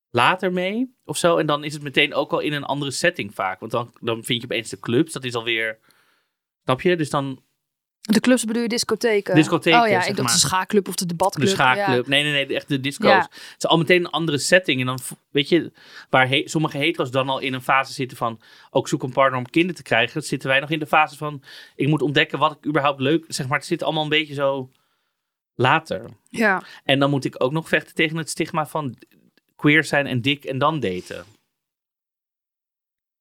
[0.09, 1.37] later mee of zo.
[1.37, 3.59] En dan is het meteen ook al in een andere setting vaak.
[3.59, 5.13] Want dan, dan vind je opeens de clubs.
[5.13, 5.77] Dat is alweer,
[6.63, 6.95] snap je?
[6.95, 7.41] Dus dan
[8.01, 9.35] De clubs bedoel je discotheken?
[9.35, 11.45] Discotheken, Oh ja, ik dacht de schaakclub of de debatclub.
[11.47, 12.03] de schaakclub.
[12.03, 12.09] Ja.
[12.09, 13.09] Nee, nee, nee, echt de disco's.
[13.09, 13.19] Ja.
[13.19, 14.79] Het is al meteen een andere setting.
[14.79, 14.99] En dan,
[15.31, 15.71] weet je,
[16.09, 18.41] waar he- sommige hetero's dan al in een fase zitten van...
[18.69, 20.23] ook zoek een partner om kinderen te krijgen.
[20.23, 21.43] Zitten wij nog in de fase van...
[21.75, 23.25] ik moet ontdekken wat ik überhaupt leuk...
[23.27, 24.69] zeg maar, het zit allemaal een beetje zo
[25.55, 26.05] later.
[26.29, 26.63] Ja.
[26.83, 28.95] En dan moet ik ook nog vechten tegen het stigma van
[29.59, 31.25] queer zijn en dik en dan daten.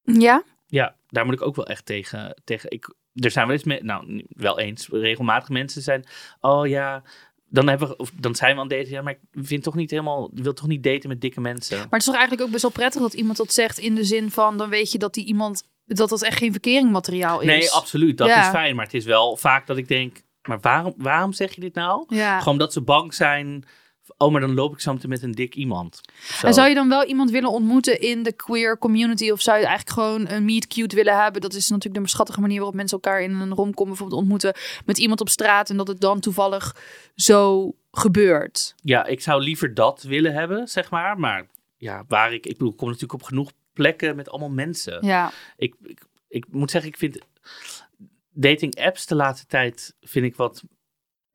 [0.03, 0.43] Ja?
[0.67, 2.41] Ja, daar moet ik ook wel echt tegen.
[2.45, 6.07] tegen ik, er zijn wel eens, me, nou wel eens, regelmatig mensen zijn.
[6.41, 7.03] Oh ja,
[7.49, 8.93] dan, hebben we, of dan zijn we aan het daten.
[8.93, 11.77] Ja, maar ik vind toch niet helemaal, wil toch niet daten met dikke mensen.
[11.77, 14.05] Maar het is toch eigenlijk ook best wel prettig dat iemand dat zegt in de
[14.05, 17.47] zin van dan weet je dat die iemand dat dat echt geen verkeringmateriaal is.
[17.47, 18.41] Nee, absoluut, dat Ja.
[18.41, 18.77] is fijn.
[18.77, 22.05] Maar het is wel vaak dat ik denk, maar waarom, waarom zeg je dit nou?
[22.09, 22.41] Ja.
[22.41, 23.65] Gewoon dat ze bang zijn.
[24.17, 26.01] Oh, maar dan loop ik zo meteen met een dik iemand.
[26.23, 26.47] Zo.
[26.47, 29.31] En zou je dan wel iemand willen ontmoeten in de queer community?
[29.31, 31.41] Of zou je eigenlijk gewoon een meet cute willen hebben?
[31.41, 34.99] Dat is natuurlijk de schattige manier waarop mensen elkaar in een romcom bijvoorbeeld ontmoeten met
[34.99, 35.71] iemand op straat.
[35.71, 36.77] En dat het dan toevallig
[37.15, 38.75] zo gebeurt.
[38.83, 41.19] Ja, ik zou liever dat willen hebben, zeg maar.
[41.19, 45.07] Maar ja, waar ik, ik bedoel, ik kom natuurlijk op genoeg plekken met allemaal mensen.
[45.07, 45.33] Ja.
[45.57, 47.19] Ik, ik, ik moet zeggen, ik vind
[48.33, 50.63] dating apps de laatste tijd vind ik wat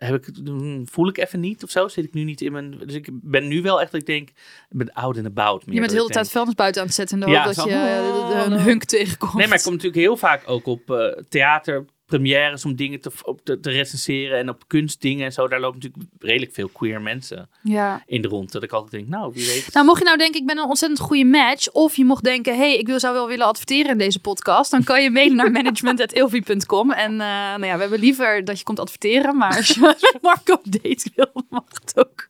[0.05, 1.87] heb ik, mm, voel ik even niet of zo.
[1.87, 2.77] Zit ik nu niet in mijn.
[2.85, 4.35] Dus ik ben nu wel echt dat ik denk, ik
[4.77, 5.65] ben oud en about.
[5.65, 7.43] Meer Je bent de dat hele tijd vuilnis buiten aan het zetten en de Ja,
[7.43, 9.33] hoop dat zo- je eh, een hunk tegenkomt.
[9.33, 13.11] Nee, maar ik kom natuurlijk heel vaak ook op eh theater premières om dingen te,
[13.23, 15.47] op te, te recenseren en op kunstdingen en zo.
[15.47, 18.03] Daar lopen natuurlijk redelijk veel queer mensen Ja.
[18.05, 18.51] in de rond.
[18.51, 19.73] Dat ik altijd denk, nou, wie weet.
[19.73, 21.69] Nou, mocht je nou denken, ik ben een ontzettend goede match.
[21.71, 24.71] Of je mocht denken, hey, ik wil, zou wel willen adverteren in deze podcast.
[24.71, 26.91] Dan kan je mailen naar management.ilvi.com.
[26.91, 29.37] En eh, nou ja, we hebben liever dat je komt adverteren.
[29.37, 32.29] Maar als je met Marco op date wil, mag het ook.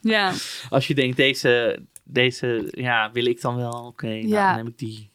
[0.00, 0.32] ja.
[0.70, 4.46] Als je denkt, deze, deze ja, wil ik dan wel, oké, nou, Ja.
[4.46, 5.10] dan neem ik die.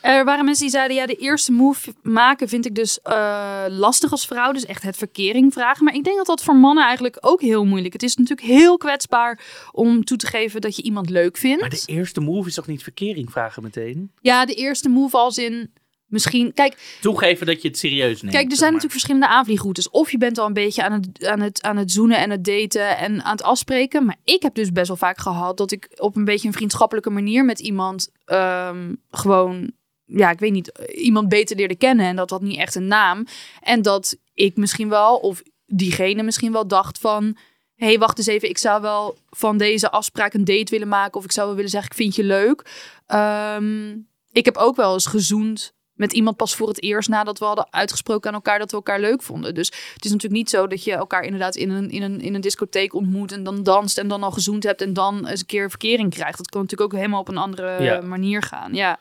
[0.00, 4.10] Er waren mensen die zeiden, ja, de eerste move maken vind ik dus eh, lastig
[4.10, 4.52] als vrouw.
[4.52, 5.84] Dus echt het verkering vragen.
[5.84, 7.92] Maar ik denk dat dat voor mannen eigenlijk ook heel moeilijk.
[7.92, 9.40] Het is natuurlijk heel kwetsbaar
[9.72, 11.60] om toe te geven dat je iemand leuk vindt.
[11.60, 14.10] Maar de eerste move is toch niet verkering vragen meteen?
[14.20, 15.72] Ja, de eerste move als in
[16.08, 16.54] misschien...
[16.54, 18.34] Kijk, Toegeven dat je het serieus neemt.
[18.34, 18.82] Kijk, er zijn maar.
[18.82, 19.90] natuurlijk verschillende aanvliegroutes.
[19.90, 22.44] Of je bent al een beetje aan het, aan, het, aan het zoenen en het
[22.44, 24.04] daten en aan het afspreken.
[24.04, 27.10] Maar ik heb dus best wel vaak gehad dat ik op een beetje een vriendschappelijke
[27.10, 29.72] manier met iemand ehm, gewoon,
[30.04, 32.06] ja, ik weet niet, iemand beter leerde kennen.
[32.06, 33.26] En dat had niet echt een naam.
[33.60, 37.36] En dat ik misschien wel, of diegene misschien wel dacht van...
[37.74, 41.18] Hé, hey, wacht eens even, ik zou wel van deze afspraak een date willen maken.
[41.18, 42.64] Of ik zou wel willen zeggen, ik vind je leuk.
[43.06, 43.96] Ehm,
[44.32, 47.66] ik heb ook wel eens gezoend met iemand pas voor het eerst nadat we hadden
[47.70, 49.54] uitgesproken aan elkaar dat we elkaar leuk vonden.
[49.54, 52.34] Dus het is natuurlijk niet zo dat je elkaar inderdaad in een, in een, in
[52.34, 55.46] een discotheek ontmoet en dan danst en dan al gezoend hebt en dan eens een
[55.46, 56.36] keer verkering krijgt.
[56.38, 58.00] Dat kan natuurlijk ook helemaal op een andere Ja.
[58.00, 58.74] manier gaan.
[58.74, 58.98] Ja.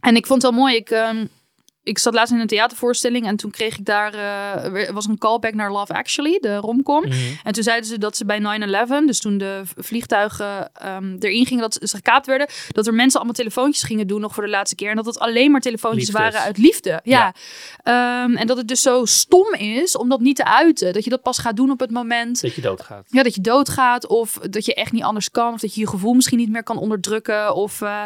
[0.00, 0.76] En ik vond het wel mooi.
[0.76, 1.26] Ik, ehm,
[1.84, 5.54] ik zat laatst in een theatervoorstelling en toen kreeg ik daar, eh, was een callback
[5.54, 7.04] naar Love Actually, de romcom.
[7.04, 7.14] Mhm.
[7.44, 11.62] En toen zeiden ze dat ze bij 9-11, dus toen de vliegtuigen ehm, erin gingen,
[11.62, 14.76] dat ze gekaapt werden, dat er mensen allemaal telefoontjes gingen doen nog voor de laatste
[14.76, 14.90] keer.
[14.90, 16.24] En dat het alleen maar telefoontjes Liefdes.
[16.24, 17.00] waren uit liefde.
[17.04, 17.34] Ja.
[17.82, 20.92] Ehm, en dat het dus zo stom is om dat niet te uiten.
[20.92, 23.06] Dat je dat pas gaat doen op het moment Dat je doodgaat.
[23.10, 25.52] ja, dat je doodgaat of dat je echt niet anders kan.
[25.52, 27.54] Of dat je je gevoel misschien niet meer kan onderdrukken.
[27.54, 28.02] Of eh,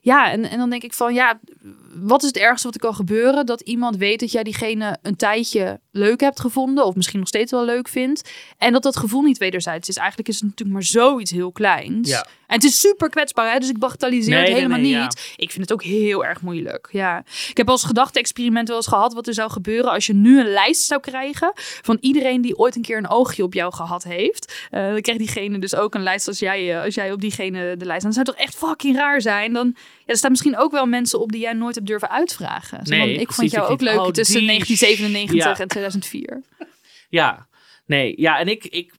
[0.00, 1.40] ja, en, en dan denk ik van ja,
[1.94, 3.46] wat is het ergste wat er kan gebeuren?
[3.46, 6.84] Dat iemand weet dat jij diegene een tijdje leuk hebt gevonden.
[6.84, 8.30] Of misschien nog steeds wel leuk vindt.
[8.58, 9.96] En dat dat gevoel niet wederzijds is.
[9.96, 12.08] Eigenlijk is het natuurlijk maar zoiets heel kleins.
[12.08, 12.26] Ja.
[12.46, 13.58] En het is super kwetsbaar, hè?
[13.58, 15.18] dus ik bagatelliseer Nee, het nee, helemaal nee, niet.
[15.36, 15.44] ja.
[15.44, 16.88] Ik vind het ook heel erg moeilijk.
[16.92, 17.24] Ja.
[17.48, 20.50] Ik heb als gedachte-experiment wel eens gehad wat er zou gebeuren als je nu een
[20.50, 24.66] lijst zou krijgen van iedereen die ooit een keer een oogje op jou gehad heeft.
[24.70, 27.76] Eh, dan krijgt diegene dus ook een lijst als jij, eh, als jij op diegene
[27.76, 28.02] de lijst.
[28.02, 29.52] Dan zou het toch echt fucking raar zijn.
[29.52, 29.76] Dan,
[30.10, 32.86] er staan misschien ook wel mensen op die jij nooit hebt durven uitvragen.
[32.86, 35.62] Zo Nee, van, ik vond jou ook leuk oh, tussen die- 1997 Ja.
[35.62, 36.42] en 2004.
[37.08, 37.48] Ja,
[37.86, 38.92] nee, ja, en ik, ik,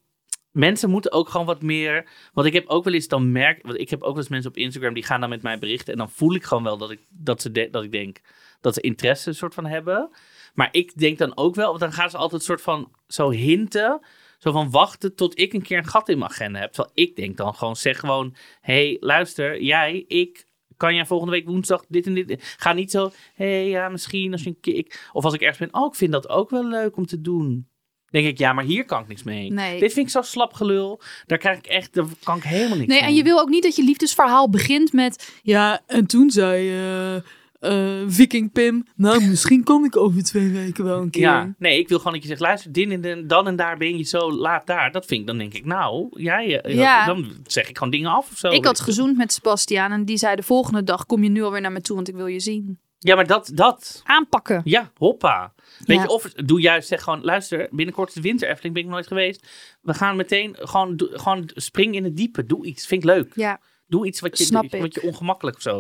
[0.52, 3.80] mensen moeten ook gewoon wat meer, want ik heb ook wel eens dan merk, want
[3.80, 5.98] ik heb ook wel eens mensen op Instagram die gaan dan met mij berichten en
[6.00, 8.18] dan voel ik gewoon wel dat ik, dat ze, de- dat ik denk
[8.62, 10.10] dat ze interesse een soort van hebben,
[10.54, 13.30] maar ik denk dan ook wel, want dan gaan ze altijd een soort van zo
[13.32, 14.00] hinten,
[14.38, 17.16] zo van wachten tot ik een keer een gat in mijn agenda heb, terwijl ik
[17.16, 20.46] denk dan gewoon, zeg gewoon, hey, luister, jij, ik,
[20.82, 22.56] kan jij volgende week woensdag dit en dit?
[22.58, 24.76] Ga niet zo, hé, hey, ja, misschien als je een keer...
[24.76, 27.22] ik- Of als ik ergens ben, oh, ik vind dat ook wel leuk om te
[27.22, 27.68] doen.
[28.10, 29.52] denk ik, ja, maar hier kan ik niks mee.
[29.52, 29.80] Nee.
[29.80, 31.02] Dit vind ik zo slap gelul.
[31.26, 33.08] Daar krijg ik echt, daar kan ik helemaal niks Nee, van.
[33.08, 35.40] en je wil ook niet dat je liefdesverhaal begint met...
[35.44, 37.22] Ja, en toen zei eh,
[37.62, 38.86] eh, Viking Pim...
[38.96, 41.22] Nou, misschien kom ik over twee weken wel een keer.
[41.22, 43.78] Ja, nee, ik wil gewoon dat je zegt, luister, din en dan, dan en daar
[43.78, 44.92] ben je zo laat daar.
[44.92, 47.06] Dat vind ik, dan denk ik, nou, jij, eh, Ja.
[47.06, 48.50] dan zeg ik gewoon dingen af of zo.
[48.50, 51.06] ik had gezoend met Sebastiaan en die zei de volgende dag...
[51.06, 52.80] Kom je nu alweer naar me toe, want ik wil je zien.
[52.98, 54.62] Ja, maar dat, dat, Aanpakken.
[54.64, 55.54] ja, hoppa.
[55.86, 56.04] Weet Ja.
[56.04, 59.08] je, of doe juist, zeg gewoon, luister, binnenkort is de winter Efteling, ben ik nooit
[59.08, 59.48] geweest.
[59.82, 62.46] We gaan meteen, gewoon, gewoon spring in het diepe.
[62.46, 63.32] Doe iets, vind ik leuk.
[63.36, 63.60] Ja.
[63.88, 64.82] Doe iets wat je, Snap ik.
[64.82, 65.80] wat je ongemakkelijk of zo.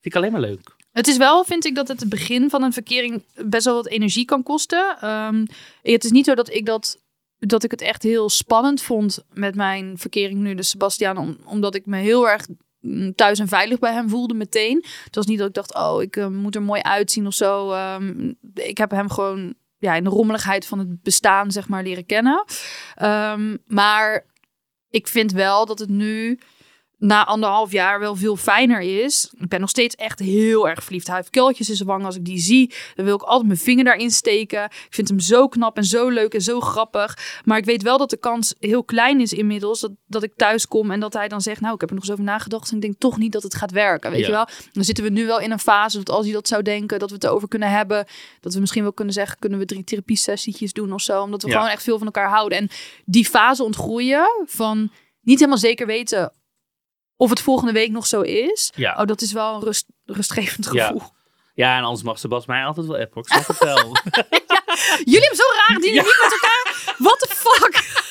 [0.00, 0.75] Vind ik alleen maar leuk.
[0.96, 4.24] Het is wel, vind ik, dat het begin van een verkering best wel wat energie
[4.24, 4.96] kan kosten.
[5.00, 5.44] Ehm,
[5.82, 6.98] het is niet zo dat ik dat
[7.38, 11.74] dat ik het echt heel spannend vond met mijn verkering nu, de Sebastiaan, om- omdat
[11.74, 12.46] ik me heel erg
[12.80, 14.84] mm, thuis en veilig bij hem voelde meteen.
[15.04, 17.70] Het was niet dat ik dacht, oh, ik eh, moet er mooi uitzien of zo.
[17.72, 22.06] Ehm, ik heb hem gewoon ja, in de rommeligheid van het bestaan, zeg maar, leren
[22.06, 22.44] kennen.
[22.94, 24.26] Ehm, maar
[24.90, 26.38] ik vind wel dat het nu
[26.98, 29.32] na anderhalf jaar wel veel fijner is.
[29.38, 31.06] Ik ben nog steeds echt heel erg verliefd.
[31.06, 32.04] Hij heeft kuiltjes in zijn wang.
[32.04, 34.64] Als ik die zie, dan wil ik altijd mijn vinger daarin steken.
[34.64, 37.40] Ik vind hem zo knap en zo leuk en zo grappig.
[37.44, 40.66] Maar ik weet wel dat de kans heel klein is inmiddels dat, dat ik thuis
[40.68, 42.76] kom en dat hij dan zegt, nou, ik heb er nog eens over nagedacht en
[42.76, 44.10] ik denk toch niet dat het gaat werken.
[44.10, 44.26] Weet Ja.
[44.26, 44.46] je wel?
[44.72, 47.08] Dan zitten we nu wel in een fase dat als hij dat zou denken, dat
[47.08, 48.06] we het erover kunnen hebben,
[48.40, 51.48] dat we misschien wel kunnen zeggen, kunnen we drie therapiesessietjes doen of zo, omdat we
[51.48, 51.54] Ja.
[51.54, 52.58] gewoon echt veel van elkaar houden.
[52.58, 52.68] En
[53.04, 56.32] die fase ontgroeien van niet helemaal zeker weten
[57.16, 58.72] of het volgende week nog zo is.
[58.74, 58.96] Ja.
[59.00, 61.02] Oh, dat is wel een rust, rustgevend gevoel.
[61.54, 63.22] Ja, en anders mag Sebas mij altijd wel appen.
[63.22, 63.76] Ik het wel.
[65.04, 66.94] Jullie hebben zo'n rare dynamiek met elkaar.
[66.98, 68.04] What the fuck?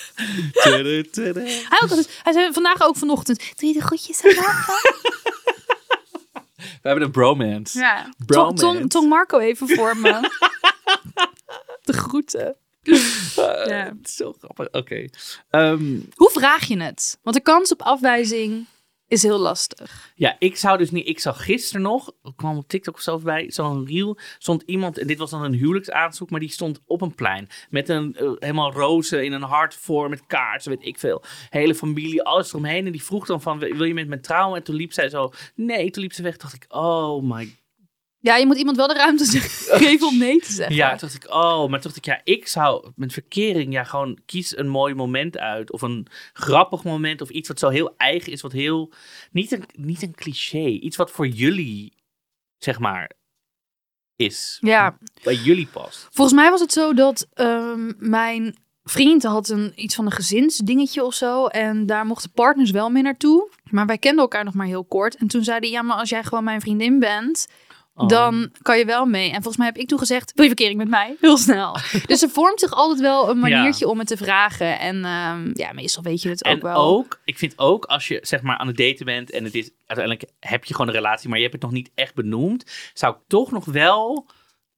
[0.63, 1.39] Tudu, tudu.
[1.49, 1.89] Hij, ook
[2.23, 3.39] hij zei vandaag ook vanochtend.
[3.59, 4.21] Doe je de groetjes?
[6.81, 7.79] We hebben een bromance.
[7.79, 8.09] Ja.
[8.25, 8.63] Bromance.
[8.65, 10.29] tong, tong Marco even voor me.
[11.83, 12.55] de groeten.
[12.83, 13.93] Eh, Ja.
[14.03, 14.67] Zo grappig.
[14.71, 15.05] Oké.
[15.49, 17.19] Ehm, Hoe vraag je het?
[17.23, 18.65] Want de kans op afwijzing
[19.07, 20.13] is heel lastig.
[20.15, 21.07] Ja, ik zou dus niet.
[21.07, 24.17] Ik zag gisteren nog, ik kwam op TikTok of zo voorbij, zo'n reel.
[24.37, 27.49] Stond iemand, en dit was dan een huwelijksaanzoek, maar die stond op een plein.
[27.69, 31.23] Met een eh, helemaal rozen in een hart voor, met kaarten, weet ik veel.
[31.49, 32.85] Hele familie, alles eromheen.
[32.85, 34.57] En die vroeg dan van, wil je met me trouwen?
[34.57, 36.37] En toen liep zij zo, nee, toen liep ze weg.
[36.37, 37.55] dacht ik, oh my
[38.25, 39.25] Ja, je moet iemand wel de ruimte
[39.85, 40.75] geven om nee te zeggen.
[40.75, 43.83] Ja, toen dacht ik, oh, maar toen dacht ik, ja, ik zou met verkering, ja,
[43.83, 45.71] gewoon kies een mooi moment uit.
[45.71, 48.91] Of een grappig moment, of iets wat zo heel eigen is, wat heel,
[49.31, 51.93] niet een, niet een cliché, iets wat voor jullie,
[52.57, 53.11] zeg maar,
[54.15, 54.57] is.
[54.61, 54.97] Ja.
[55.23, 56.07] Bij jullie past.
[56.11, 61.03] Volgens mij was het zo dat ehm, mijn vriend had een, iets van een gezinsdingetje
[61.03, 61.45] of zo.
[61.45, 63.49] En daar mochten partners wel mee naartoe.
[63.69, 65.15] Maar wij kenden elkaar nog maar heel kort.
[65.15, 67.47] En toen zei hij, ja, maar als jij gewoon mijn vriendin bent...
[67.97, 68.07] Oh.
[68.07, 69.25] Dan kan je wel mee.
[69.27, 71.15] En volgens mij heb ik toen gezegd: Wil je verkering met mij?
[71.21, 71.77] Heel snel.
[72.07, 74.79] dus er vormt zich altijd wel een maniertje om het te vragen.
[74.79, 76.75] En ehm, ja, meestal weet je het ook En wel.
[76.75, 79.71] ook, ik vind ook, als je zeg maar aan het daten bent en het is,
[79.85, 83.13] uiteindelijk heb je gewoon een relatie, maar je hebt het nog niet echt benoemd, zou
[83.15, 84.27] ik toch nog wel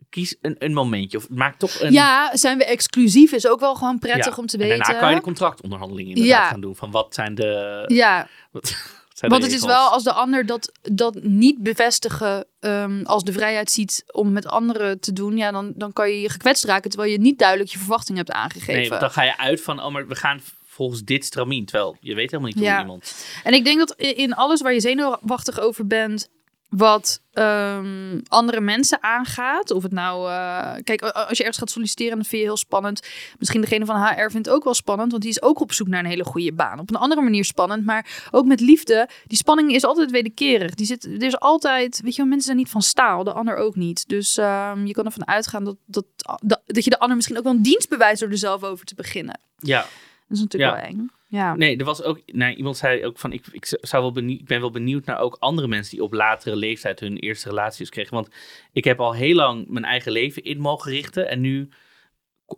[0.09, 1.17] kies een, een momentje.
[1.17, 1.91] Of maak toch een...
[1.93, 3.31] Ja, zijn we exclusief?
[3.31, 4.41] Is ook wel gewoon prettig Ja.
[4.41, 4.77] om te En weten.
[4.83, 6.47] daarna kan je de contractonderhandelingen inderdaad Ja.
[6.49, 6.75] gaan doen.
[6.75, 7.83] Van wat zijn de...
[7.87, 8.75] Ja, wat
[9.17, 13.31] zijn Want het is wel als de ander dat, dat niet bevestigen ehm, als de
[13.31, 16.89] vrijheid ziet om met anderen te doen, ja, dan, dan kan je je gekwetst raken
[16.89, 18.73] terwijl je niet duidelijk je verwachting hebt aangegeven.
[18.73, 21.65] Nee, want dan ga je uit van, oh, maar we gaan volgens dit stramien.
[21.65, 22.79] Terwijl je weet helemaal niet hoe Ja.
[22.79, 23.25] iemand...
[23.43, 26.29] En ik denk dat in alles waar je zenuwachtig over bent,
[26.69, 32.15] wat ehm, andere mensen aangaat, of het nou, eh, kijk, als je ergens gaat solliciteren,
[32.15, 33.07] dan vind je heel spannend.
[33.39, 35.87] Misschien degene van HR vindt het ook wel spannend, want die is ook op zoek
[35.87, 36.79] naar een hele goede baan.
[36.79, 40.73] Op een andere manier spannend, maar ook met liefde, die spanning is altijd wederkerig.
[40.73, 43.75] Die zit, er is altijd, weet je mensen zijn niet van staal, de ander ook
[43.75, 44.07] niet.
[44.07, 46.05] Dus ehm, je kan ervan uitgaan dat, dat,
[46.41, 48.85] dat, dat je de ander misschien ook wel een dienst bewijst door er zelf over
[48.85, 49.39] te beginnen.
[49.57, 50.79] Ja, Dat is natuurlijk Ja.
[50.81, 51.11] wel eng.
[51.29, 51.55] Ja.
[51.55, 52.21] nee, er was ook...
[52.25, 55.19] Nou, iemand zei ook van, ik, ik, zou wel benieuwd, ik ben wel benieuwd naar
[55.19, 58.13] ook andere mensen die op latere leeftijd hun eerste relaties kregen.
[58.13, 58.29] Want
[58.71, 61.29] ik heb al heel lang mijn eigen leven in mogen richten.
[61.29, 61.69] En nu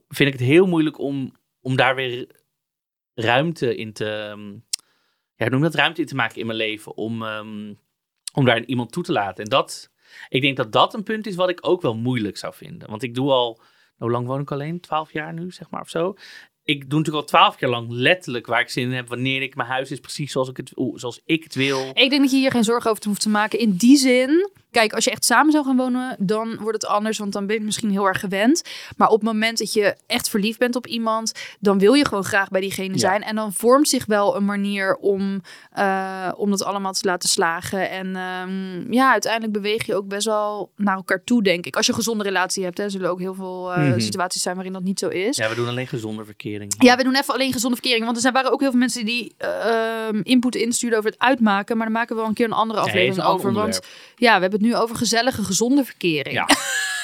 [0.07, 2.27] vind ik het heel moeilijk om, om daar weer
[3.13, 4.05] ruimte in te...
[4.05, 4.57] ehm,
[5.35, 5.75] Ja, noem dat?
[5.75, 6.97] Ruimte in te maken in mijn leven.
[6.97, 7.73] Om, ehm,
[8.33, 9.43] om daar iemand toe te laten.
[9.43, 9.91] En dat...
[10.29, 12.89] Ik denk dat dat een punt is wat ik ook wel moeilijk zou vinden.
[12.89, 13.61] Want ik doe al...
[13.97, 14.79] Hoe lang woon ik alleen?
[14.79, 16.15] Twaalf jaar nu, zeg maar, of zo.
[16.69, 19.07] Ik doe natuurlijk al twaalf jaar lang letterlijk waar ik zin in heb.
[19.07, 21.89] Wanneer ik mijn huis is precies zoals ik het, zoals ik het wil.
[21.93, 23.59] Ik denk dat je hier geen zorgen over hoeft te maken.
[23.59, 27.17] In die zin, kijk, als je echt samen zou gaan wonen, dan wordt het anders.
[27.17, 28.61] Want dan ben je misschien heel erg gewend.
[28.97, 32.23] Maar op het moment dat je echt verliefd bent op iemand, dan wil je gewoon
[32.23, 32.99] graag bij diegene Ja.
[32.99, 33.23] zijn.
[33.23, 37.89] En dan vormt zich wel een manier om, eh, om dat allemaal te laten slagen.
[37.89, 41.75] En ehm, ja, uiteindelijk beweeg je ook best wel naar elkaar toe, denk ik.
[41.75, 43.99] Als je een gezonde relatie hebt, hè, zullen ook heel veel eh, Mhm.
[43.99, 45.37] situaties zijn waarin dat niet zo is.
[45.37, 46.73] Ja, we doen alleen gezonde verkering.
[46.77, 48.03] Ja, we doen even alleen gezonde verkering.
[48.03, 51.77] Want er zijn, waren ook heel veel mensen die ehm, input instuurden over het uitmaken.
[51.77, 53.53] Maar daar maken we wel een keer een andere aflevering over.
[53.53, 53.79] Want
[54.15, 56.35] ja, we hebben het nu over gezellige, gezonde verkering.
[56.35, 56.47] Ja.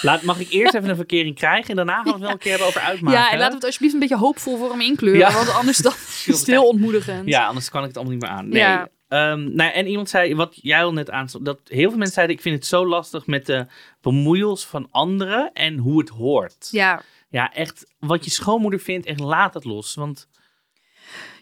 [0.01, 2.37] Laat, mag ik eerst even een verkering krijgen en daarna gaan we het wel een
[2.37, 3.19] keer hebben over uitmaken.
[3.19, 5.19] Ja, en laten we het alsjeblieft een beetje hoopvol voor hem inkleuren.
[5.19, 5.33] Ja.
[5.33, 5.93] Want anders dan
[6.25, 7.27] is het heel ontmoedigend.
[7.27, 8.49] Ja, anders kan ik het allemaal niet meer aan.
[8.49, 8.59] Nee.
[8.61, 8.87] Ja.
[9.07, 12.35] Ehm, nou, en iemand zei, wat jij al net aanstond, dat heel veel mensen zeiden,
[12.35, 13.65] ik vind het zo lastig met de
[14.01, 16.67] bemoeiels van anderen en hoe het hoort.
[16.71, 17.01] ja.
[17.29, 19.95] Ja, echt, wat je schoonmoeder vindt, echt laat het los.
[19.95, 20.27] Want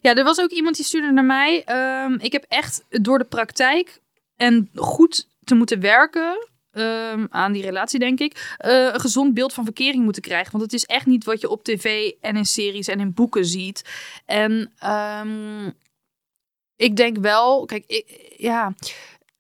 [0.02, 1.63] Ja, er was ook iemand die stuurde naar mij.
[1.63, 4.02] ehm, ik heb echt door de praktijk
[4.36, 6.47] en goed te moeten werken.
[6.71, 8.56] ehm, aan die relatie, denk ik.
[8.58, 10.51] eh, een gezond beeld van verkering moeten krijgen.
[10.51, 13.45] Want het is echt niet wat je op tv en in series en in boeken
[13.45, 13.89] ziet.
[14.25, 15.69] En ehm,
[16.75, 18.73] ik denk wel, kijk, ik, ja,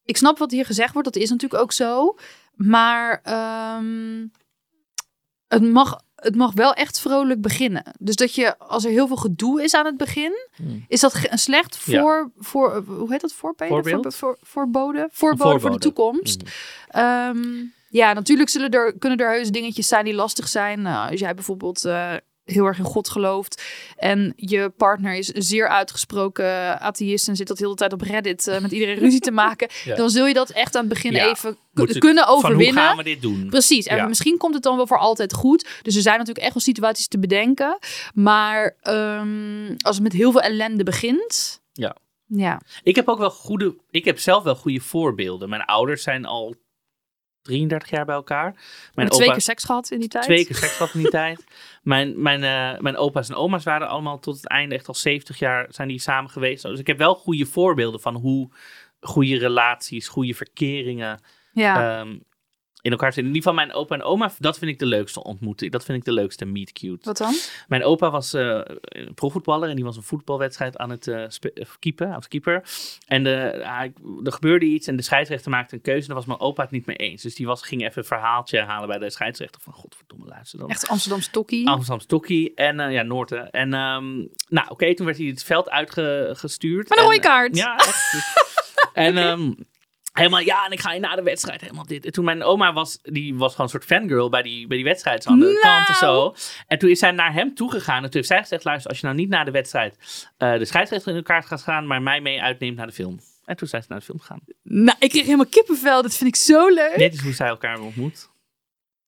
[0.03, 1.13] ik snap wat hier gezegd wordt.
[1.13, 2.17] Dat is natuurlijk ook zo.
[2.55, 4.27] Maar ehm,
[5.47, 7.83] het mag het mag wel echt vrolijk beginnen.
[7.99, 10.85] Dus dat je, als er heel veel gedoe is aan het begin, Hmm.
[10.87, 12.01] is dat een slecht Ja.
[12.01, 13.33] voor, voor eh, hoe heet dat?
[13.33, 13.85] Voorbeeld?
[13.89, 15.07] Voor, voor, voorbode?
[15.11, 16.41] Voorbode voor de toekomst.
[16.41, 16.51] Mhm.
[16.87, 17.43] Ehm,
[17.89, 20.81] ja, natuurlijk zullen er, kunnen er heus dingetjes zijn die lastig zijn.
[20.81, 22.13] Nou, als jij bijvoorbeeld eh,
[22.45, 23.63] heel erg in God gelooft
[23.95, 28.47] en je partner is zeer uitgesproken atheïst en zit dat de hele tijd op Reddit
[28.47, 29.95] eh, met iedereen ruzie te maken, Ja.
[29.95, 31.29] dan zul je dat echt aan het begin Ja.
[31.29, 31.57] even
[31.99, 32.83] kunnen van hoe overwinnen.
[32.83, 33.47] gaan we dit doen?
[33.49, 33.85] Precies.
[33.85, 34.07] En Ja.
[34.07, 35.67] misschien komt het dan wel voor altijd goed.
[35.81, 37.77] Dus er zijn natuurlijk echt wel situaties te bedenken.
[38.13, 41.95] Maar ehm, als het met heel veel ellende begint, Ja.
[42.27, 42.61] Ja.
[42.83, 43.75] Ik heb ook wel goede.
[43.89, 45.49] Ik heb zelf wel goede voorbeelden.
[45.49, 46.55] Mijn ouders zijn al
[47.43, 48.55] 33 jaar bij elkaar.
[48.93, 50.23] Mijn twee opa- keer seks gehad in die tijd.
[50.23, 51.43] Twee keer seks gehad in die tijd.
[51.83, 55.39] Mijn, mijn, eh, mijn opa's en oma's waren allemaal tot het einde echt al 70
[55.39, 56.63] jaar zijn die samen geweest.
[56.63, 58.49] Dus ik heb wel goede voorbeelden van hoe
[59.01, 61.21] goede relaties, goede verkeringen
[61.53, 61.99] Ja.
[61.99, 62.17] ehm,
[62.83, 63.31] in elkaar zitten.
[63.31, 65.71] In ieder geval mijn opa en oma, dat vind ik de leukste ontmoeting.
[65.71, 67.05] Dat vind ik de leukste meet cute.
[67.05, 67.33] Wat dan?
[67.67, 72.13] Mijn opa was een profvoetballer en die was een voetbalwedstrijd aan het eh eh, keepen,
[72.13, 72.63] als keeper.
[73.07, 73.31] En de,
[74.23, 76.71] er gebeurde iets en de scheidsrechter maakte een keuze en daar was mijn opa het
[76.71, 77.21] niet mee eens.
[77.21, 80.69] Dus die was, ging even een verhaaltje halen bij de scheidsrechter van godverdomme luister dan.
[80.69, 81.67] Echt Amsterdamse tokkie.
[81.69, 83.51] Amsterdam Stokkie en ja, Noorten.
[83.51, 84.15] En ehm,
[84.47, 86.89] nou oké, toen werd hij het veld uitgestuurd.
[86.89, 87.51] Met een En, rode kaart.
[87.51, 88.33] eh, Ja, echt.
[88.93, 89.51] en ehm,
[90.13, 92.05] helemaal, ja, en ik ga je na de wedstrijd helemaal dit.
[92.05, 94.85] En toen mijn oma was, die was gewoon een soort fangirl bij die, bij die
[94.85, 95.25] wedstrijd.
[95.25, 95.59] Aan de Nou.
[95.59, 96.35] kant en zo.
[96.67, 97.95] En toen is zij naar hem toegegaan.
[97.95, 99.97] En toen heeft zij gezegd, luister, als je nou niet na de wedstrijd
[100.37, 103.19] eh, de scheidsrechter in elkaar gaat gaan, maar mij mee uitneemt naar de film.
[103.45, 104.39] En toen zijn ze naar de film gegaan.
[104.63, 106.01] Nou, ik kreeg helemaal kippenvel.
[106.01, 106.97] Dat vind ik zo leuk.
[106.97, 108.31] Dit is hoe zij elkaar ontmoet.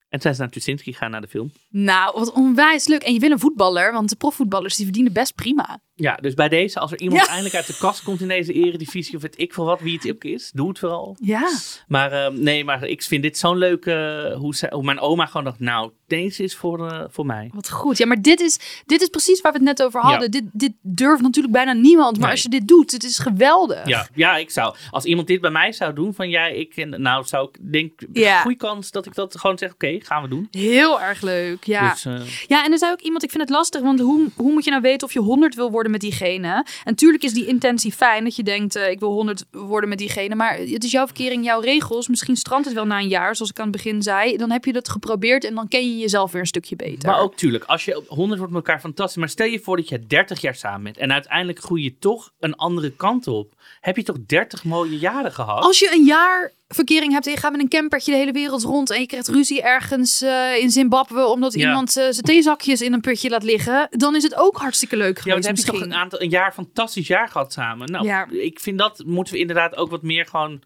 [0.09, 1.51] En toen zijn ze naar Tuschinski gegaan naar de film.
[1.69, 3.03] Nou, wat onwijs leuk.
[3.03, 5.79] En je wil een voetballer, want de profvoetballers die verdienen best prima.
[5.97, 7.27] Ja, dus bij deze, als er iemand Ja.
[7.27, 10.11] eindelijk uit de kast komt in deze eredivisie, of weet ik veel wat, wie het
[10.11, 11.17] ook is, doe het vooral.
[11.19, 11.49] Ja.
[11.87, 15.43] Maar eh, nee, maar ik vind dit zo'n leuke, hoe, ze, hoe mijn oma gewoon
[15.43, 17.49] dacht, nou, deze is voor, eh, voor mij.
[17.53, 17.97] Wat goed.
[17.97, 20.21] Ja, maar dit is, dit is precies waar we het net over hadden.
[20.21, 20.27] Ja.
[20.27, 22.11] Dit, dit durft natuurlijk bijna niemand.
[22.11, 22.31] Maar Nee.
[22.31, 23.87] als je dit doet, het is geweldig.
[23.87, 27.01] Ja, ja, ik zou, als iemand dit bij mij zou doen, van ja, ik, en-
[27.01, 28.41] nou, zou ik, denk, Ja.
[28.41, 30.47] goede kans dat ik dat gewoon zeg, oké, gaan we doen.
[30.51, 31.63] Heel erg leuk.
[31.63, 31.89] Ja.
[31.91, 34.51] Dus, eh, Ja, en er zei ook iemand, ik vind het lastig, want hoe, hoe
[34.53, 36.47] moet je nou weten of je 100 wil worden met diegene?
[36.47, 39.97] En natuurlijk is die intentie fijn, dat je denkt, eh, ik wil 100 worden met
[39.97, 42.07] diegene, maar het is jouw verkering, jouw regels.
[42.07, 44.37] Misschien strandt het wel na een jaar, zoals ik aan het begin zei.
[44.37, 47.09] Dan heb je dat geprobeerd en dan ken je jezelf weer een stukje beter.
[47.09, 49.77] maar ook tuurlijk, als je op 100 wordt met elkaar fantastisch, maar stel je voor
[49.77, 53.54] dat je 30 jaar samen bent en uiteindelijk groei je toch een andere kant op.
[53.79, 55.63] Heb je toch 30 mooie jaren gehad?
[55.63, 58.63] Als je een jaar verkering hebt en je gaat met een campertje de hele wereld
[58.63, 61.67] rond en je krijgt ruzie ergens eh, in Zimbabwe omdat Ja.
[61.67, 65.15] iemand eh, zijn theezakjes in een putje laat liggen, dan is het ook hartstikke leuk
[65.17, 67.91] Ja, geweest want heb je toch een, aantal, een jaar fantastisch jaar gehad samen.
[67.91, 68.27] Nou, Ja.
[68.29, 70.61] ik vind dat moeten we inderdaad ook wat meer gewoon...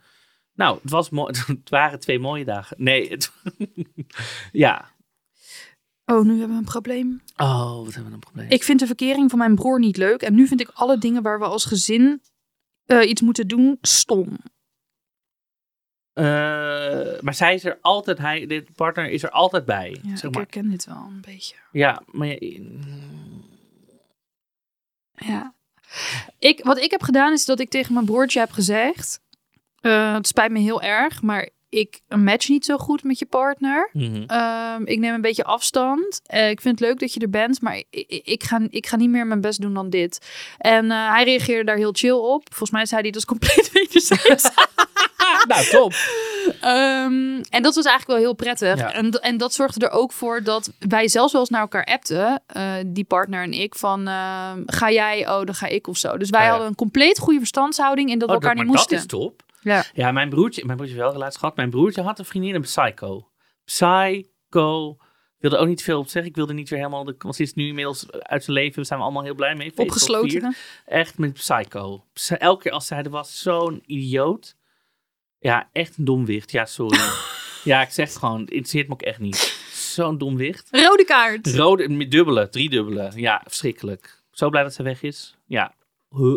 [0.54, 2.76] Nou, het, was mooi, het waren twee mooie dagen.
[2.80, 3.32] Nee, het,
[4.52, 4.90] ja.
[6.06, 7.22] Oh, nu hebben we een probleem.
[7.38, 8.50] Oh, wat hebben we een probleem.
[8.50, 10.22] Ik vind de verkering van mijn broer niet leuk.
[10.22, 12.22] En nu vind ik alle dingen waar we als gezin
[12.90, 14.38] eh, iets moeten doen stom.
[16.14, 19.98] Eh, maar zij is er altijd, hij, de partner is er altijd bij.
[20.04, 20.42] Ja, zeg ik maar.
[20.44, 21.56] herken dit wel een beetje.
[21.72, 22.28] Ja, maar
[25.12, 25.54] Ja.
[26.40, 29.22] Ik, wat ik heb gedaan is dat ik tegen mijn broertje heb gezegd...
[29.80, 33.90] eh, het spijt me heel erg, maar ik match niet zo goed met je partner.
[33.94, 34.24] Mhm.
[34.28, 36.22] Ehm, ik neem een beetje afstand.
[36.26, 38.96] Eh, ik vind het leuk dat je er bent, maar ik, ik, ga, ik ga
[38.96, 40.28] niet meer mijn best doen dan dit.
[40.58, 42.44] En eh, hij reageerde daar heel chill op.
[42.48, 44.50] Volgens mij zei hij dat is compleet wederzijds.
[45.48, 45.94] nou, top.
[46.62, 48.78] Ehm, en dat was eigenlijk wel heel prettig.
[48.78, 48.94] Ja.
[48.94, 52.42] En, en dat zorgde er ook voor dat wij zelfs wel eens naar elkaar appten,
[52.48, 56.18] eh, die partner en ik, van ehm, ga jij, oh dan ga ik of zo.
[56.18, 56.52] Dus wij Ah, ja.
[56.52, 59.20] hadden een compleet goede verstandshouding in dat we Oh, dat, elkaar maar niet dat moesten.
[59.20, 59.42] is top.
[59.62, 59.84] Ja.
[59.94, 61.56] Ja, mijn broertje, mijn broertje heeft wel relatie gehad.
[61.56, 63.30] Mijn broertje had een vriendin, een psycho.
[63.66, 64.92] Psycho.
[65.36, 66.32] Ik wilde ook niet veel op zeggen.
[66.32, 67.04] Ik wilde niet weer helemaal...
[67.04, 68.76] De, want ze is nu inmiddels uit zijn leven.
[68.76, 69.72] Daar zijn we allemaal heel blij mee.
[69.76, 70.56] Opgesloten.
[70.86, 72.06] Echt met psycho.
[72.14, 74.56] Psy- Elke keer als zij er was, zo'n idioot.
[75.40, 76.52] Ja, echt een domwicht.
[76.52, 77.00] Ja, sorry.
[77.72, 78.40] ja, ik zeg het gewoon.
[78.40, 79.58] Het interesseert me ook echt niet.
[79.72, 80.68] Zo'n domwicht.
[80.72, 81.56] Rode kaart.
[81.56, 83.12] Rode, dubbele, driedubbele.
[83.16, 84.22] Ja, verschrikkelijk.
[84.32, 85.38] Zo blij dat ze weg is.
[85.46, 85.74] Ja.
[86.10, 86.36] Huh.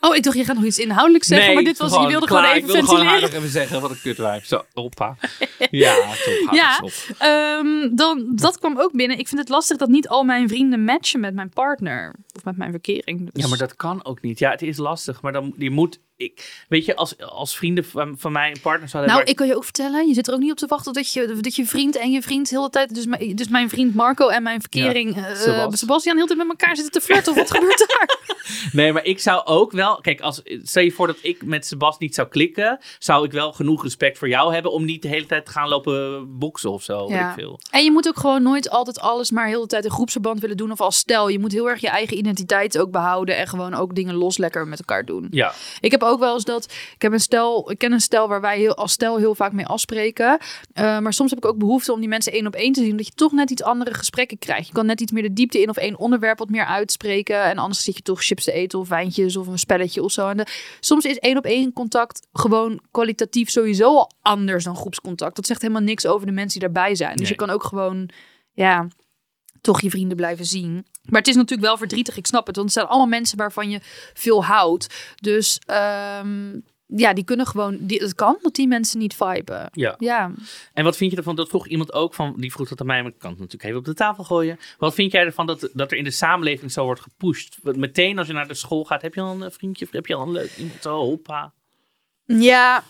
[0.00, 2.44] Oh, ik dacht je gaat nog iets inhoudelijks zeggen, maar dit was, je wilde gewoon
[2.44, 3.36] even Ik wilde gewoon ventileren.
[3.38, 4.46] even zeggen wat een kutwijf.
[4.46, 5.16] Zo, hoppa.
[5.70, 6.50] Ja, top.
[6.50, 6.80] Ja.
[7.18, 9.18] Ehm, dan, dat kwam ook binnen.
[9.18, 12.14] Ik vind het lastig dat niet al mijn vrienden matchen met mijn partner.
[12.36, 13.30] Of met mijn verkering.
[13.32, 14.38] Dus- Ja, maar dat kan ook niet.
[14.38, 15.22] Ja, het is lastig.
[15.22, 15.98] Maar dan, je moet...
[16.22, 19.46] Ik, weet je, als, als vrienden van, van mij een partner zouden Nou, ik kan
[19.46, 21.66] je ook vertellen, je zit er ook niet op te wachten dat je, dat je
[21.66, 24.60] vriend en je vriend heel de tijd, dus mijn, dus mijn vriend Marco en mijn
[24.60, 25.78] verkering eh, Sebas.
[25.78, 27.32] Sebastian heel de tijd met elkaar zitten te flirten.
[27.32, 28.18] Of wat gebeurt daar?
[28.72, 30.00] Nee, maar ik zou ook wel...
[30.00, 32.78] Kijk, als, stel je voor dat ik met Sebas niet zou klikken...
[32.98, 34.72] zou ik wel genoeg respect voor jou hebben...
[34.72, 37.08] om niet de hele tijd te gaan lopen boksen of zo.
[37.08, 37.28] Ja.
[37.28, 37.60] ik veel.
[37.70, 40.56] En je moet ook gewoon nooit altijd alles maar heel de tijd in groepsverband willen
[40.56, 41.28] doen of als stel.
[41.28, 44.68] Je moet heel erg je eigen identiteit ook behouden en gewoon ook dingen los lekker
[44.68, 45.26] met elkaar doen.
[45.30, 45.52] Ja.
[45.80, 46.64] Ik heb ook wel eens dat.
[46.94, 49.52] Ik, heb een stel, ik ken een stel waar wij heel, als stel heel vaak
[49.52, 50.38] mee afspreken.
[50.72, 52.90] Eh, maar soms heb ik ook behoefte om die mensen één op één te zien.
[52.90, 54.66] Omdat je toch net iets andere gesprekken krijgt.
[54.66, 57.42] Je kan net iets meer de diepte in of één onderwerp wat meer uitspreken.
[57.44, 60.28] En anders zit je toch chips te eten of wijntjes of een spelletje of zo.
[60.28, 60.46] En de,
[60.80, 65.36] soms is één op één contact gewoon kwalitatief sowieso al anders dan groepscontact.
[65.36, 67.10] Dat zegt helemaal niks over de mensen die daarbij zijn.
[67.10, 67.28] Dus Nee.
[67.30, 68.08] je kan ook gewoon.
[68.52, 68.88] Ja,
[69.60, 70.86] toch je vrienden blijven zien.
[71.02, 72.56] Maar het is natuurlijk wel verdrietig, ik snap het.
[72.56, 73.80] Want het zijn allemaal mensen waarvan je
[74.14, 75.14] veel houdt.
[75.20, 77.76] Dus ehm, ja, die kunnen gewoon...
[77.80, 79.68] Die, het kan dat die mensen niet viben.
[79.72, 79.94] Ja.
[79.98, 80.32] Ja.
[80.72, 83.02] En wat vind je ervan, dat vroeg iemand ook van, die vroeg dat aan mij,
[83.02, 84.58] maar ik kan het natuurlijk even op de tafel gooien.
[84.78, 87.58] Wat vind jij ervan dat, dat er in de samenleving zo wordt gepusht?
[87.62, 90.22] Meteen als je naar de school gaat, heb je al een vriendje, heb je al
[90.22, 91.52] een leuk iemand, oh, hoppa.
[92.24, 92.84] Ja,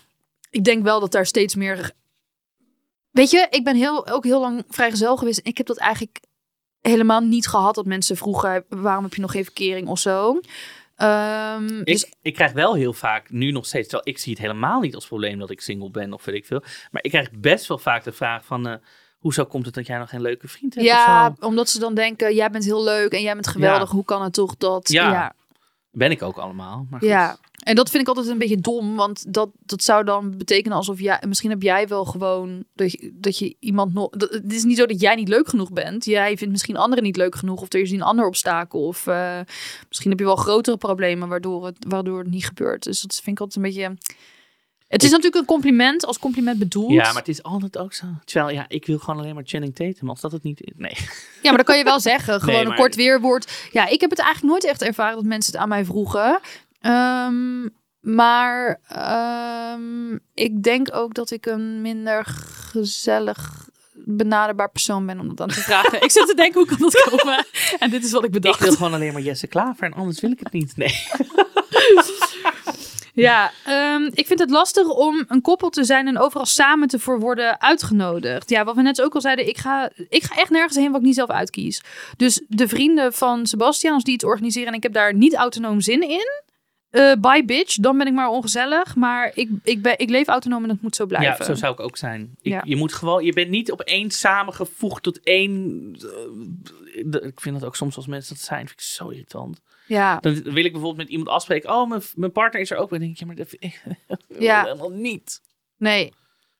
[0.50, 1.92] ik denk wel dat daar steeds meer.
[3.10, 5.40] Weet je, ik ben heel, ook heel lang vrijgezel geweest.
[5.42, 6.20] Ik heb dat eigenlijk
[6.82, 7.74] helemaal niet gehad.
[7.74, 10.40] Dat mensen vroegen: waarom heb je nog geen verkering of zo?
[10.96, 14.40] Ehm, Ik, dus ik krijg wel heel vaak, nu nog steeds, terwijl ik zie het
[14.40, 16.62] helemaal niet als probleem dat ik single ben of weet ik veel.
[16.90, 18.74] Maar ik krijg best wel vaak de vraag van, eh,
[19.18, 21.94] hoezo komt het dat jij nog geen leuke vriend hebt of ja, omdat ze dan
[21.94, 23.88] denken: jij bent heel leuk en jij bent geweldig.
[23.88, 23.94] Ja.
[23.94, 24.88] Hoe kan het toch dat?
[24.88, 25.10] Ja.
[25.10, 25.32] ja.
[25.90, 26.86] Ben ik ook allemaal.
[26.90, 27.08] Maar goed.
[27.08, 30.76] Ja, en dat vind ik altijd een beetje dom, want dat, dat zou dan betekenen
[30.76, 34.08] alsof jij, misschien heb jij wel gewoon dat je, dat je iemand nog.
[34.10, 36.04] dat- Het is niet zo dat jij niet leuk genoeg bent.
[36.04, 39.38] Jij vindt misschien anderen niet leuk genoeg, of er is een ander obstakel, of eh,
[39.88, 42.82] misschien heb je wel grotere problemen waardoor het, waardoor het niet gebeurt.
[42.82, 43.96] Dus dat vind ik altijd een beetje.
[44.88, 46.90] Het is natuurlijk een compliment als compliment bedoeld.
[46.92, 48.06] Ja, maar het is altijd ook zo.
[48.24, 50.72] Terwijl, ja, ik wil gewoon alleen maar Channing Tatum, als dat het niet is.
[50.76, 50.94] Nee.
[51.42, 52.40] Ja, maar dat kan je wel zeggen.
[52.40, 53.68] Gewoon Nee, een kort weerwoord.
[53.72, 56.40] Ja, ik heb het eigenlijk nooit echt ervaren dat mensen het aan mij vroegen.
[56.82, 57.68] Ehm,
[58.00, 62.24] maar ehm, ik denk ook dat ik een minder
[62.70, 66.02] gezellig benaderbaar persoon ben om dat aan te vragen.
[66.06, 67.46] ik zit te denken, hoe kan dat komen?
[67.78, 68.60] En dit is wat ik Ik bedacht.
[68.60, 70.76] wil gewoon alleen maar Jesse Klaver en anders wil ik het niet.
[70.76, 70.94] Nee.
[73.14, 76.98] Ja, ehm, ik vind het lastig om een koppel te zijn en overal samen te
[76.98, 78.50] voor worden uitgenodigd.
[78.50, 81.00] Ja, wat we net ook al zeiden, ik ga, ik ga echt nergens heen wat
[81.00, 81.82] ik niet zelf uitkies.
[82.16, 85.80] Dus de vrienden van Sebastian, als die het organiseren en ik heb daar niet autonoom
[85.80, 86.42] zin in,
[86.92, 88.96] eh bye bitch, dan ben ik maar ongezellig.
[88.96, 91.36] Maar ik, ik, ben, ik leef autonoom en dat moet zo blijven.
[91.38, 92.20] Ja, zo zou ik ook zijn.
[92.42, 92.62] Ik, Ja.
[92.64, 95.96] Je moet gewoon, je bent niet opeens samengevoegd tot één.
[96.94, 99.60] eh, ik vind dat ook soms als mensen dat zijn, vind ik zo irritant.
[99.86, 101.70] Ja, Dan wil ik bijvoorbeeld met iemand afspreken.
[101.74, 102.92] Oh, mijn, mijn partner is er ook.
[102.92, 103.82] En dan denk ik, ja, maar dat vind ik
[104.48, 104.62] Ja.
[104.62, 105.40] helemaal niet.
[105.76, 106.12] nee.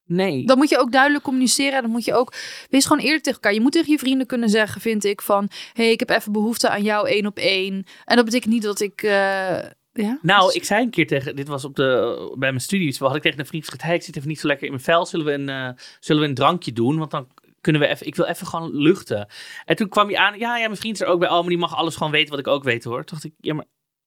[0.07, 0.47] Nee.
[0.47, 1.83] Dan moet je ook duidelijk communiceren.
[1.83, 2.33] Dan moet je ook.
[2.71, 3.55] Wees gewoon eerlijk tegen elkaar.
[3.55, 6.33] Je moet tegen je vrienden kunnen zeggen, vind ik, van hé, hey, ik heb even
[6.33, 7.85] behoefte aan jou één op één.
[8.05, 9.03] En dat betekent niet dat ik.
[9.03, 9.59] eh,
[9.93, 10.19] ja?
[10.23, 13.23] Nou, ik zei een keer tegen, dit was op de, bij mijn studies, had ik
[13.23, 15.27] tegen een vriend gezegd, hey, ik zit even niet zo lekker in mijn vel, zullen
[15.27, 15.69] we een, eh,
[16.01, 16.99] zullen we een drankje doen?
[16.99, 17.29] Want dan
[17.61, 19.29] kunnen we even, ik wil even gewoon luchten.
[19.65, 21.49] En toen kwam hij aan, ja, ja, mijn vriend is er ook bij, oh, maar
[21.49, 23.05] die mag alles gewoon weten wat ik ook weet hoor.
[23.05, 23.65] Toen dacht ik, ja, maar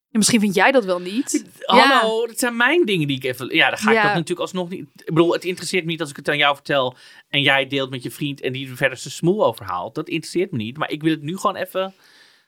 [0.09, 1.45] Ja, misschien vind jij dat wel niet.
[1.61, 4.01] hallo, dat zijn mijn dingen die ik even, ja, dan ga ik Ja.
[4.03, 6.55] dat natuurlijk alsnog niet, ik bedoel, het interesseert me niet als ik het aan jou
[6.55, 6.95] vertel
[7.29, 9.95] en jij deelt met je vriend en die er verder zijn smoel over haalt.
[9.95, 11.93] Dat interesseert me niet, maar ik wil het nu gewoon even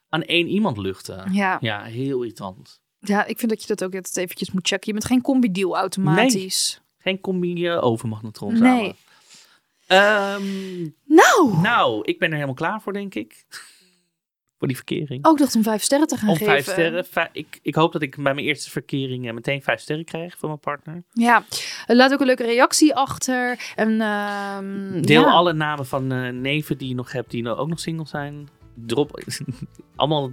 [0.10, 1.34] aan één iemand luchten.
[1.34, 1.58] Ja.
[1.62, 2.82] Ja, heel irritant.
[3.00, 4.88] Ja, ik vind dat je dat ook altijd eventjes moet checken.
[4.88, 6.82] Je bent geen combi-deal automatisch.
[6.98, 8.62] Geen combi uh, overmagnetron Nee.
[8.62, 8.96] samen.
[9.88, 13.46] Ehm, Nou, nou, ik ben er helemaal klaar voor, denk ik.
[14.58, 15.26] voor die verkering.
[15.26, 16.54] ook dacht om vijf sterren te gaan Om geven.
[16.54, 17.06] vijf sterren.
[17.06, 20.38] Vij- ik, ik hoop dat ik bij mijn eerste verkering eh, meteen vijf sterren krijg
[20.38, 21.04] van mijn partner.
[21.12, 21.44] Ja,
[21.86, 23.72] Eh, laat ook een leuke reactie achter.
[23.76, 25.32] En, ehm, Deel ja.
[25.32, 28.50] alle namen van eh, neven die je nog hebt, die nou ook nog single zijn.
[28.76, 29.20] Drop
[29.96, 30.32] allemaal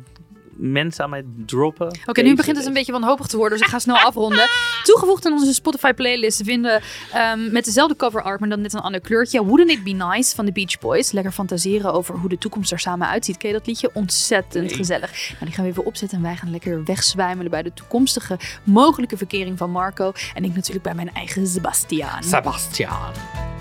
[0.56, 1.98] mensen aan mij droppen.
[2.06, 4.48] Oké, nu begint het een beetje wanhopig te worden, dus ik ga snel afronden.
[4.82, 6.82] Toegevoegd aan onze Spotify playlist vinden
[7.12, 9.44] ehm, met dezelfde cover art, maar dan net een ander kleurtje.
[9.44, 11.12] Wouldn't It Be Nice van de Beach Boys.
[11.12, 13.36] Lekker fantaseren over hoe de toekomst er samen uitziet.
[13.36, 13.90] Ken je dat liedje?
[13.92, 14.74] Ontzettend Nee.
[14.76, 15.28] gezellig.
[15.32, 19.16] Nou, die gaan we even opzetten en wij gaan lekker wegzwijmelen bij de toekomstige mogelijke
[19.16, 20.12] verkering van Marco.
[20.34, 22.22] En ik natuurlijk bij mijn eigen Sebastian.
[22.22, 23.53] Sebastian.